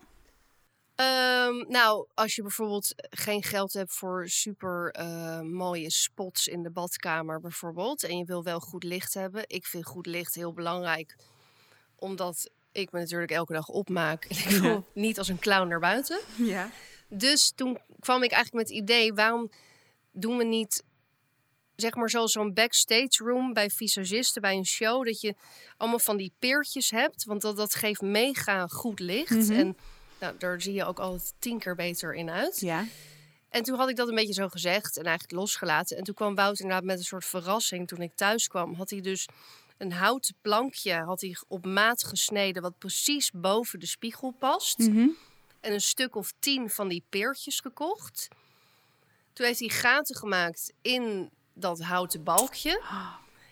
Ehm, 0.95 1.65
nou, 1.69 2.07
als 2.15 2.35
je 2.37 2.43
bijvoorbeeld 2.43 2.95
geen 3.11 3.43
geld 3.43 3.73
hebt 3.73 3.93
voor 3.93 4.29
super 4.29 4.91
eh, 4.91 5.41
mooie 5.41 5.91
spots 5.91 6.47
in 6.49 6.63
de 6.63 6.71
badkamer 6.71 7.41
bijvoorbeeld. 7.41 8.03
En 8.03 8.19
je 8.19 8.25
wil 8.25 8.43
wel 8.43 8.61
goed 8.61 8.85
licht 8.85 9.15
hebben. 9.15 9.43
Ik 9.47 9.67
vind 9.67 9.87
goed 9.87 10.07
licht 10.07 10.35
heel 10.35 10.53
belangrijk. 10.53 11.17
Omdat 11.97 12.51
ik 12.73 12.93
me 12.93 12.99
natuurlijk 13.01 13.31
elke 13.31 13.53
dag 13.53 13.69
opmaak. 13.69 14.25
En 14.25 14.37
ik 14.37 14.61
wil 14.61 14.87
niet 14.95 15.19
als 15.19 15.29
een 15.29 15.39
clown 15.39 15.69
naar 15.69 15.81
buiten. 15.81 16.21
Ja. 16.37 16.71
Dus 17.09 17.53
toen 17.55 17.79
kwam 18.01 18.23
ik 18.23 18.31
eigenlijk 18.31 18.67
met 18.69 18.77
het 18.77 18.83
idee, 18.89 19.15
waarom 19.15 19.51
doen 20.13 20.37
we 20.37 20.45
niet 20.45 20.85
zeg 21.77 21.95
maar 21.95 22.11
zoals 22.11 22.33
zo'n 22.33 22.53
backstage 22.55 23.25
room 23.25 23.53
bij 23.53 23.71
visagisten 23.71 24.43
bij 24.43 24.55
een 24.57 24.67
show 24.67 25.05
dat 25.05 25.21
je 25.21 25.35
allemaal 25.77 25.99
van 25.99 26.17
die 26.17 26.33
peertjes 26.39 26.91
hebt, 26.91 27.25
want 27.25 27.41
dat, 27.43 27.57
dat 27.57 27.75
geeft 27.75 28.01
mega 28.01 28.67
goed 28.67 29.01
licht 29.01 29.31
Mhm. 29.49 29.53
en 29.53 29.77
nou, 30.21 30.35
daar 30.39 30.61
zie 30.61 30.73
je 30.75 30.85
ook 30.85 30.99
altijd 30.99 31.35
tien 31.39 31.59
keer 31.59 31.75
beter 31.75 32.15
in 32.15 32.31
uit. 32.31 32.61
Ja. 32.61 32.85
En 33.49 33.63
toen 33.63 33.79
had 33.79 33.89
ik 33.89 33.97
dat 33.97 34.09
een 34.09 34.15
beetje 34.15 34.33
zo 34.33 34.49
gezegd 34.49 34.97
en 34.97 35.05
eigenlijk 35.05 35.39
losgelaten. 35.39 35.97
En 35.97 36.05
toen 36.05 36.15
kwam 36.15 36.35
Wout 36.35 36.59
inderdaad 36.61 36.85
met 36.85 36.99
een 36.99 37.05
soort 37.05 37.25
verrassing. 37.25 37.89
Toen 37.89 38.01
ik 38.03 38.13
thuis 38.15 38.49
kwam, 38.49 38.75
had 38.75 38.91
hij 38.91 39.01
dus 39.01 39.29
een 39.79 39.93
houten 39.93 40.35
plankje 40.43 40.95
had 40.95 41.21
hij 41.21 41.37
op 41.49 41.67
maat 41.67 42.05
gesneden... 42.05 42.63
wat 42.63 42.79
precies 42.79 43.31
boven 43.35 43.81
de 43.81 43.87
spiegel 43.87 44.31
past. 44.39 44.79
Mhm. 44.79 45.09
En 45.61 45.73
een 45.73 45.81
stuk 45.81 46.17
of 46.17 46.33
tien 46.39 46.71
van 46.71 46.89
die 46.89 47.05
peertjes 47.09 47.61
gekocht. 47.61 48.29
Toen 49.33 49.47
heeft 49.47 49.59
hij 49.61 49.69
gaten 49.69 50.17
gemaakt 50.17 50.73
in 50.83 51.31
dat 51.53 51.81
houten 51.81 52.23
balkje. 52.23 52.83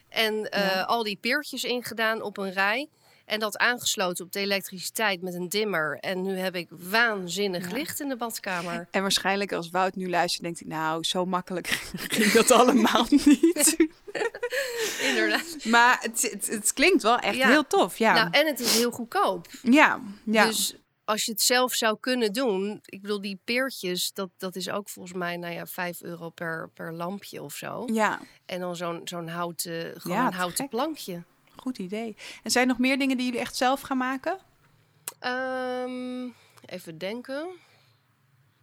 En 0.08 0.50
eh, 0.50 0.60
Ja. 0.74 0.82
al 0.82 1.02
die 1.02 1.16
peertjes 1.16 1.64
ingedaan 1.64 2.22
op 2.22 2.36
een 2.36 2.52
rij. 2.52 2.88
En 3.24 3.40
dat 3.40 3.56
aangesloten 3.58 4.24
op 4.24 4.32
de 4.32 4.40
elektriciteit 4.40 5.22
met 5.22 5.34
een 5.34 5.48
dimmer. 5.48 5.98
En 5.98 6.22
nu 6.22 6.36
heb 6.38 6.54
ik 6.54 6.68
waanzinnig 6.70 7.68
Ja. 7.70 7.74
licht 7.76 8.00
in 8.00 8.08
de 8.08 8.16
badkamer. 8.16 8.88
En 8.90 9.02
waarschijnlijk 9.02 9.52
als 9.52 9.70
Wout 9.70 9.94
nu 9.94 10.08
luistert, 10.10 10.42
denkt 10.42 10.58
hij, 10.58 10.68
nou, 10.68 11.04
zo 11.04 11.24
makkelijk 11.24 11.66
ging 12.16 12.32
dat 12.32 12.50
allemaal 12.50 13.06
niet. 13.24 13.76
Inderdaad. 15.08 15.64
maar 15.64 15.98
het, 16.00 16.22
het, 16.30 16.46
het 16.48 16.72
klinkt 16.72 17.02
wel 17.02 17.18
echt 17.18 17.36
Ja. 17.36 17.48
heel 17.48 17.66
tof, 17.66 17.98
ja. 17.98 18.12
Nou, 18.14 18.28
en 18.30 18.46
het 18.46 18.60
is 18.60 18.76
heel 18.76 18.90
goedkoop. 18.90 19.46
ja, 19.62 20.00
ja. 20.24 20.46
Dus 20.46 20.74
als 21.04 21.24
je 21.24 21.30
het 21.32 21.42
zelf 21.42 21.74
zou 21.74 21.96
kunnen 22.00 22.32
doen. 22.32 22.78
Ik 22.84 23.02
bedoel, 23.02 23.20
die 23.20 23.40
peertjes, 23.44 24.12
dat, 24.12 24.28
dat 24.36 24.56
is 24.56 24.70
ook 24.70 24.88
volgens 24.88 25.14
mij, 25.18 25.36
nou 25.36 25.52
ja, 25.54 25.66
5 25.66 26.02
euro 26.02 26.30
per, 26.30 26.70
per 26.74 26.92
lampje 26.92 27.42
of 27.42 27.54
zo. 27.54 27.84
ja, 27.92 28.20
En 28.46 28.60
dan 28.60 28.76
zo'n 28.76 29.00
zo'n 29.04 29.28
houten, 29.28 30.00
gewoon 30.00 30.16
Ja, 30.16 30.30
houten 30.32 30.68
plankje. 30.68 31.22
Goed 31.62 31.78
idee. 31.78 32.16
En 32.42 32.50
zijn 32.50 32.64
er 32.64 32.70
nog 32.70 32.78
meer 32.78 32.98
dingen 32.98 33.16
die 33.16 33.26
jullie 33.26 33.40
echt 33.40 33.56
zelf 33.56 33.80
gaan 33.80 33.96
maken? 33.96 34.38
Ehm, 35.18 36.28
even 36.66 36.98
denken. 36.98 37.48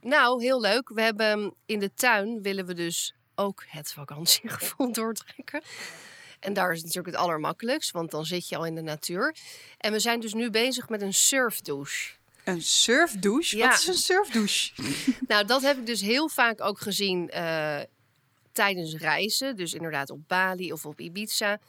Nou, 0.02 0.44
heel 0.44 0.62
leuk. 0.62 0.90
We 0.90 1.02
hebben 1.02 1.54
in 1.66 1.80
de 1.80 1.94
tuin 1.94 2.42
willen 2.42 2.66
we 2.66 2.74
dus 2.74 3.16
ook 3.36 3.64
het 3.68 3.92
vakantiegevoel 3.92 4.92
doortrekken. 5.02 5.62
En 6.40 6.54
daar 6.54 6.72
is 6.72 6.78
het 6.78 6.86
natuurlijk 6.86 7.16
het 7.16 7.26
allermakkelijkst, 7.26 7.92
want 7.92 8.12
dan 8.12 8.26
zit 8.26 8.50
je 8.50 8.58
al 8.58 8.66
in 8.66 8.76
de 8.76 8.82
natuur. 8.82 9.36
En 9.78 9.92
we 9.92 10.00
zijn 10.00 10.20
dus 10.20 10.34
nu 10.34 10.50
bezig 10.50 10.90
met 10.90 11.02
een 11.02 11.14
surfdouche. 11.14 12.14
Een 12.44 12.62
surfdouche? 12.62 13.58
Ja. 13.58 13.70
Wat 13.70 13.80
is 13.80 13.88
een 13.88 13.94
surfdouche? 13.94 14.72
Nou, 15.28 15.46
dat 15.46 15.62
heb 15.62 15.78
ik 15.78 15.86
dus 15.86 16.02
heel 16.02 16.30
vaak 16.30 16.62
ook 16.62 16.80
gezien 16.80 17.30
eh, 17.30 17.80
tijdens 18.52 18.96
reizen. 18.96 19.56
Dus 19.56 19.74
inderdaad 19.74 20.10
op 20.10 20.28
Bali 20.28 20.72
of 20.72 20.86
op 20.86 21.00
Ibiza. 21.00 21.60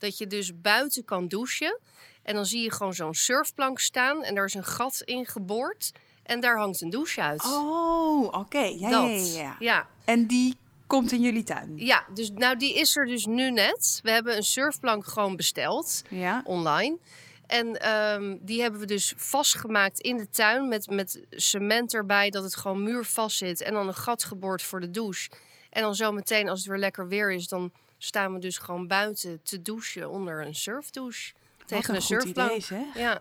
Dat 0.00 0.18
je 0.18 0.26
dus 0.26 0.60
buiten 0.60 1.04
kan 1.04 1.28
douchen. 1.28 1.78
En 2.22 2.34
dan 2.34 2.46
zie 2.46 2.62
je 2.62 2.72
gewoon 2.72 2.94
zo'n 2.94 3.14
surfplank 3.14 3.78
staan. 3.78 4.22
En 4.22 4.34
daar 4.34 4.44
is 4.44 4.54
een 4.54 4.64
gat 4.64 5.02
in 5.04 5.26
geboord. 5.26 5.92
En 6.22 6.40
daar 6.40 6.58
hangt 6.58 6.80
een 6.80 6.90
douche 6.90 7.20
uit. 7.22 7.44
Oh, 7.44 8.24
oké. 8.24 8.58
Ja, 8.58 8.88
ja, 8.88 9.06
ja, 9.06 9.16
ja. 9.42 9.56
ja. 9.58 9.88
En 10.04 10.26
die 10.26 10.56
komt 10.86 11.12
in 11.12 11.20
jullie 11.20 11.42
tuin? 11.42 11.72
Ja, 11.76 12.04
dus 12.14 12.30
nou 12.34 12.56
die 12.56 12.74
is 12.74 12.96
er 12.96 13.06
dus 13.06 13.26
nu 13.26 13.50
net. 13.50 14.00
We 14.02 14.10
hebben 14.10 14.36
een 14.36 14.42
surfplank 14.42 15.06
gewoon 15.06 15.36
besteld 15.36 16.02
Ja. 16.08 16.40
online. 16.44 16.98
En 17.46 17.80
ehm, 17.80 18.36
die 18.40 18.60
hebben 18.62 18.80
we 18.80 18.86
dus 18.86 19.12
vastgemaakt 19.16 20.00
in 20.00 20.16
de 20.16 20.30
tuin 20.30 20.68
met, 20.68 20.90
met 20.90 21.20
cement 21.30 21.94
erbij, 21.94 22.30
dat 22.30 22.42
het 22.44 22.56
gewoon 22.56 22.82
muurvast 22.82 23.36
zit. 23.36 23.60
En 23.60 23.72
dan 23.72 23.88
een 23.88 23.94
gat 23.94 24.24
geboord 24.24 24.62
voor 24.62 24.80
de 24.80 24.90
douche. 24.90 25.30
En 25.70 25.82
dan 25.82 25.94
zo 25.94 26.12
meteen, 26.12 26.48
als 26.48 26.58
het 26.58 26.68
weer 26.68 26.78
lekker 26.78 27.08
weer 27.08 27.32
is, 27.32 27.48
dan 27.48 27.72
staan 28.02 28.32
we 28.32 28.38
dus 28.38 28.58
gewoon 28.58 28.86
buiten 28.86 29.42
te 29.42 29.62
douchen 29.62 30.10
onder 30.10 30.46
een 30.46 30.54
surfdouche. 30.54 31.32
Tegen 31.66 31.86
Wat 31.86 31.96
een, 31.96 32.06
surfplank. 32.06 32.62
Ja. 32.94 33.20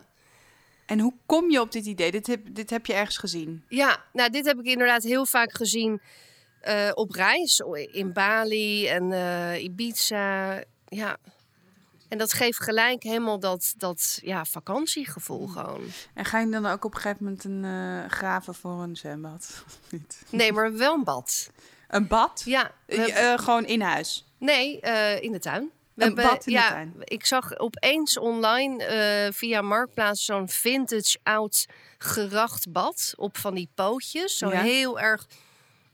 En 0.86 1.00
hoe 1.00 1.14
kom 1.26 1.52
je 1.52 1.62
op 1.62 1.72
dit 1.72 1.86
idee? 1.86 2.12
Dit 2.12 2.28
heb, 2.28 2.42
dit 2.52 2.70
heb 2.70 2.86
je 2.86 2.94
ergens 2.94 3.18
gezien? 3.18 3.64
ja, 3.68 4.04
nou 4.14 4.30
dit 4.30 4.46
heb 4.46 4.60
ik 4.60 4.66
inderdaad 4.66 5.04
heel 5.04 5.26
vaak 5.26 5.56
gezien 5.56 6.02
eh, 6.62 6.92
op 6.94 7.12
reis. 7.12 7.64
In 7.92 8.14
Bali 8.14 8.88
en 8.88 9.12
eh, 9.12 9.64
Ibiza. 9.64 10.64
Ja. 10.88 11.18
En 12.08 12.18
dat 12.18 12.34
geeft 12.34 12.64
gelijk 12.64 13.04
helemaal 13.04 13.40
dat, 13.40 13.74
dat 13.78 14.20
ja, 14.22 14.46
vakantiegevoel 14.46 15.48
gewoon. 15.48 15.82
En 16.14 16.26
ga 16.26 16.40
je 16.40 16.50
dan 16.50 16.66
ook 16.66 16.86
op 16.86 16.96
een 16.96 17.02
gegeven 17.02 17.24
moment 17.24 17.44
een 17.44 17.64
eh, 17.66 18.12
graven 18.12 18.56
voor 18.56 18.84
een 18.84 18.96
zwembad? 18.96 19.50
Of 19.66 19.80
Niet. 19.90 20.24
Nee, 20.30 20.54
maar 20.54 20.78
wel 20.78 20.94
een 20.94 21.04
bad. 21.04 21.52
Een 21.88 22.08
bad? 22.08 22.42
Ja, 22.46 22.72
hebben- 22.86 23.40
gewoon 23.40 23.66
in 23.66 23.82
huis? 23.82 24.29
Nee, 24.40 24.80
eh, 24.82 25.22
in 25.22 25.32
de 25.32 25.40
tuin. 25.40 25.72
We 25.94 26.06
Een 26.06 26.16
bad 26.16 26.46
in 26.46 26.54
de 26.54 26.60
ja, 26.60 26.70
tuin. 26.70 26.94
Ik 27.00 27.26
zag 27.26 27.58
opeens 27.58 28.18
online 28.18 28.84
eh, 28.84 29.34
via 29.34 29.62
Marktplaats 29.62 30.26
zo'n 30.26 30.50
vintage 30.50 31.18
oud 31.24 31.66
geracht 31.98 32.72
bad 32.72 33.14
op 33.16 33.38
van 33.38 33.56
die 33.56 33.70
pootjes. 33.76 34.38
Zo 34.38 34.50
Ja. 34.50 34.62
heel 34.62 35.00
erg, 35.00 35.28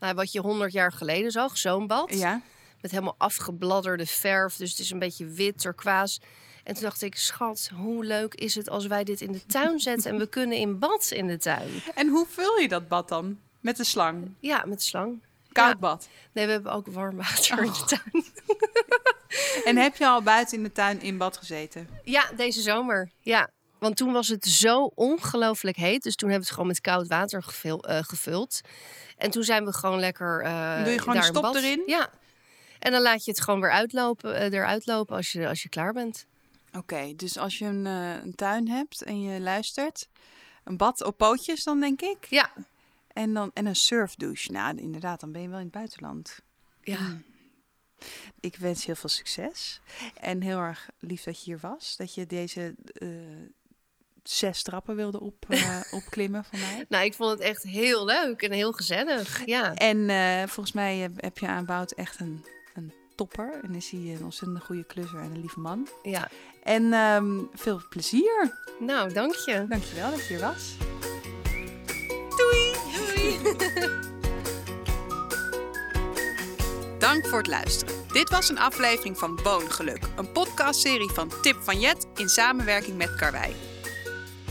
nou, 0.00 0.14
wat 0.14 0.32
je 0.32 0.40
honderd 0.40 0.72
jaar 0.72 0.92
geleden 0.92 1.30
zag, 1.30 1.58
zo'n 1.58 1.86
bad. 1.86 2.14
Ja. 2.18 2.40
Met 2.80 2.90
helemaal 2.90 3.14
afgebladderde 3.18 4.06
verf, 4.06 4.56
dus 4.56 4.70
het 4.70 4.78
is 4.78 4.90
een 4.90 4.98
beetje 4.98 5.26
wit, 5.26 5.58
turquoise. 5.60 6.20
En 6.64 6.74
toen 6.74 6.82
dacht 6.82 7.02
ik, 7.02 7.16
schat, 7.16 7.70
hoe 7.74 8.04
leuk 8.04 8.34
is 8.34 8.54
het 8.54 8.68
als 8.70 8.86
wij 8.86 9.04
dit 9.04 9.20
in 9.20 9.32
de 9.32 9.46
tuin 9.46 9.78
zetten 9.88 10.10
en 10.10 10.18
we 10.18 10.26
kunnen 10.28 10.58
in 10.58 10.78
bad 10.78 11.10
in 11.10 11.26
de 11.26 11.38
tuin. 11.38 11.68
En 11.94 12.08
hoe 12.08 12.26
vul 12.28 12.58
je 12.58 12.68
dat 12.68 12.88
bad 12.88 13.08
dan? 13.08 13.38
Met 13.60 13.76
de 13.76 13.84
slang? 13.84 14.34
Ja, 14.40 14.64
met 14.66 14.82
slang. 14.82 15.20
Koud 15.56 15.78
bad? 15.80 16.08
Nee, 16.32 16.46
we 16.46 16.52
hebben 16.52 16.72
ook 16.72 16.86
warm 16.86 17.16
water 17.16 17.58
in 17.58 17.64
de 17.64 17.78
Oh. 17.78 17.86
tuin. 17.86 18.24
En 19.64 19.76
heb 19.76 19.96
je 19.96 20.06
al 20.06 20.22
buiten 20.22 20.56
in 20.56 20.62
de 20.62 20.72
tuin 20.72 21.00
in 21.00 21.18
bad 21.18 21.36
gezeten? 21.36 21.88
Ja, 22.04 22.30
deze 22.36 22.60
zomer. 22.62 23.10
Ja. 23.20 23.50
Want 23.78 23.96
toen 23.96 24.12
was 24.12 24.28
het 24.28 24.44
zo 24.44 24.84
ongelooflijk 24.94 25.76
heet. 25.76 26.02
Dus 26.02 26.14
toen 26.16 26.28
hebben 26.30 26.46
we 26.48 26.52
het 26.54 26.54
gewoon 26.60 26.66
met 26.66 26.80
koud 26.80 27.08
water 27.08 27.42
gevul- 27.42 27.84
eh, 27.84 28.02
gevuld. 28.02 28.60
En 29.16 29.30
toen 29.30 29.42
zijn 29.42 29.64
we 29.64 29.72
gewoon 29.72 29.98
lekker. 30.00 30.42
eh 30.42 30.82
Doe 30.84 30.92
je 30.92 30.98
gewoon 30.98 31.14
in 31.16 31.22
stop 31.22 31.42
bad. 31.42 31.54
erin? 31.54 31.82
Ja. 31.86 32.10
En 32.78 32.92
dan 32.92 33.02
laat 33.02 33.24
je 33.24 33.30
het 33.30 33.40
gewoon 33.40 33.60
weer 33.60 33.70
uitlopen, 33.70 34.34
eh, 34.36 34.52
eruit 34.52 34.86
lopen 34.86 35.16
als 35.16 35.32
je, 35.32 35.48
als 35.48 35.62
je 35.62 35.68
klaar 35.68 35.92
bent. 35.92 36.26
Oké, 36.76 37.12
dus 37.16 37.38
als 37.38 37.58
je 37.58 37.64
een, 37.64 37.84
een 37.84 38.34
tuin 38.34 38.68
hebt 38.68 39.02
en 39.02 39.20
je 39.22 39.40
luistert, 39.40 40.08
een 40.64 40.76
bad 40.76 41.04
op 41.04 41.16
pootjes 41.16 41.64
dan 41.64 41.80
denk 41.80 42.00
ik. 42.02 42.26
Ja. 42.28 42.50
En, 43.16 43.32
dan, 43.32 43.50
en 43.54 43.66
een 43.66 43.76
surfdouche. 43.76 44.52
Nou, 44.52 44.76
inderdaad, 44.76 45.20
dan 45.20 45.32
ben 45.32 45.42
je 45.42 45.48
wel 45.48 45.58
in 45.58 45.64
het 45.64 45.74
buitenland. 45.74 46.40
Ja. 46.80 46.98
Mm. 47.00 47.24
Ik 48.40 48.56
wens 48.56 48.80
je 48.80 48.86
heel 48.86 48.94
veel 48.94 49.08
succes. 49.08 49.80
En 50.14 50.40
heel 50.40 50.58
erg 50.58 50.90
lief 50.98 51.22
dat 51.22 51.44
je 51.44 51.50
hier 51.50 51.58
was. 51.60 51.96
Dat 51.96 52.14
je 52.14 52.26
deze 52.26 52.74
eh, 52.92 53.08
zes 54.22 54.62
trappen 54.62 54.96
wilde 54.96 55.20
op, 55.20 55.44
eh, 55.48 55.80
opklimmen 56.00 56.44
van 56.44 56.58
mij. 56.58 56.84
Nou, 56.88 57.04
ik 57.04 57.14
vond 57.14 57.30
het 57.30 57.40
echt 57.40 57.62
heel 57.62 58.04
leuk 58.04 58.42
en 58.42 58.52
heel 58.52 58.72
gezellig. 58.72 59.46
Ja. 59.46 59.74
En 59.74 60.08
eh, 60.08 60.48
volgens 60.48 60.74
mij 60.74 61.10
heb, 61.16 61.38
je 61.38 61.46
aan 61.46 61.66
Wout 61.66 61.92
echt 61.92 62.20
een, 62.20 62.44
een 62.74 62.92
topper. 63.14 63.60
En 63.62 63.74
is 63.74 63.90
hij 63.90 64.00
een 64.00 64.24
ontzettend 64.24 64.64
goede 64.64 64.84
klusser 64.84 65.18
en 65.18 65.30
een 65.30 65.40
lieve 65.40 65.60
man. 65.60 65.88
ja. 66.02 66.28
En 66.62 66.92
ehm, 66.92 67.42
veel 67.52 67.80
plezier. 67.88 68.62
Nou, 68.80 69.12
dank 69.12 69.34
je. 69.34 69.66
Dankjewel 69.68 70.10
dat 70.10 70.20
je 70.20 70.26
hier 70.26 70.40
was. 70.40 70.85
Dank 76.98 77.26
voor 77.26 77.38
het 77.38 77.46
luisteren. 77.46 77.94
Dit 78.12 78.30
was 78.30 78.48
een 78.48 78.58
aflevering 78.58 79.18
van 79.18 79.38
Woongeluk, 79.42 80.02
een 80.16 80.32
podcastserie 80.32 81.10
van 81.10 81.32
Tip 81.42 81.56
van 81.62 81.80
Jet 81.80 82.06
in 82.14 82.28
samenwerking 82.28 82.96
met 82.96 83.14
Karwei. 83.14 83.54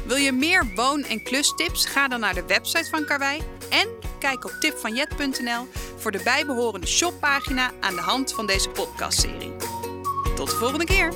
Wil 0.06 0.18
je 0.18 0.32
meer 0.32 0.72
woon- 0.76 1.04
en 1.04 1.24
klustips? 1.24 1.86
Ga 1.86 2.08
dan 2.08 2.20
naar 2.20 2.34
de 2.34 2.46
website 2.46 2.90
van 2.90 3.06
Karwei 3.06 3.42
en 3.70 3.88
kijk 4.20 4.46
op 4.46 4.52
tipvanjet.nl 4.60 5.68
voor 5.98 6.12
de 6.12 6.22
bijbehorende 6.24 6.88
shoppagina 6.88 7.72
aan 7.80 7.96
de 7.96 8.02
hand 8.02 8.34
van 8.34 8.46
deze 8.46 8.70
podcastserie. 8.70 9.56
Tot 10.36 10.50
de 10.50 10.56
volgende 10.56 10.86
keer! 10.86 11.14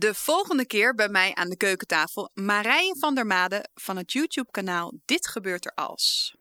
De 0.00 0.14
volgende 0.14 0.66
keer 0.66 0.94
bij 0.94 1.08
mij 1.08 1.34
aan 1.34 1.48
de 1.48 1.56
keukentafel 1.56 2.30
Marije 2.34 2.96
van 2.98 3.14
der 3.14 3.26
Made 3.26 3.68
van 3.74 3.96
het 3.96 4.12
YouTube-kanaal 4.12 4.92
Dit 5.04 5.26
gebeurt 5.26 5.64
er 5.64 5.72
als. 5.74 6.36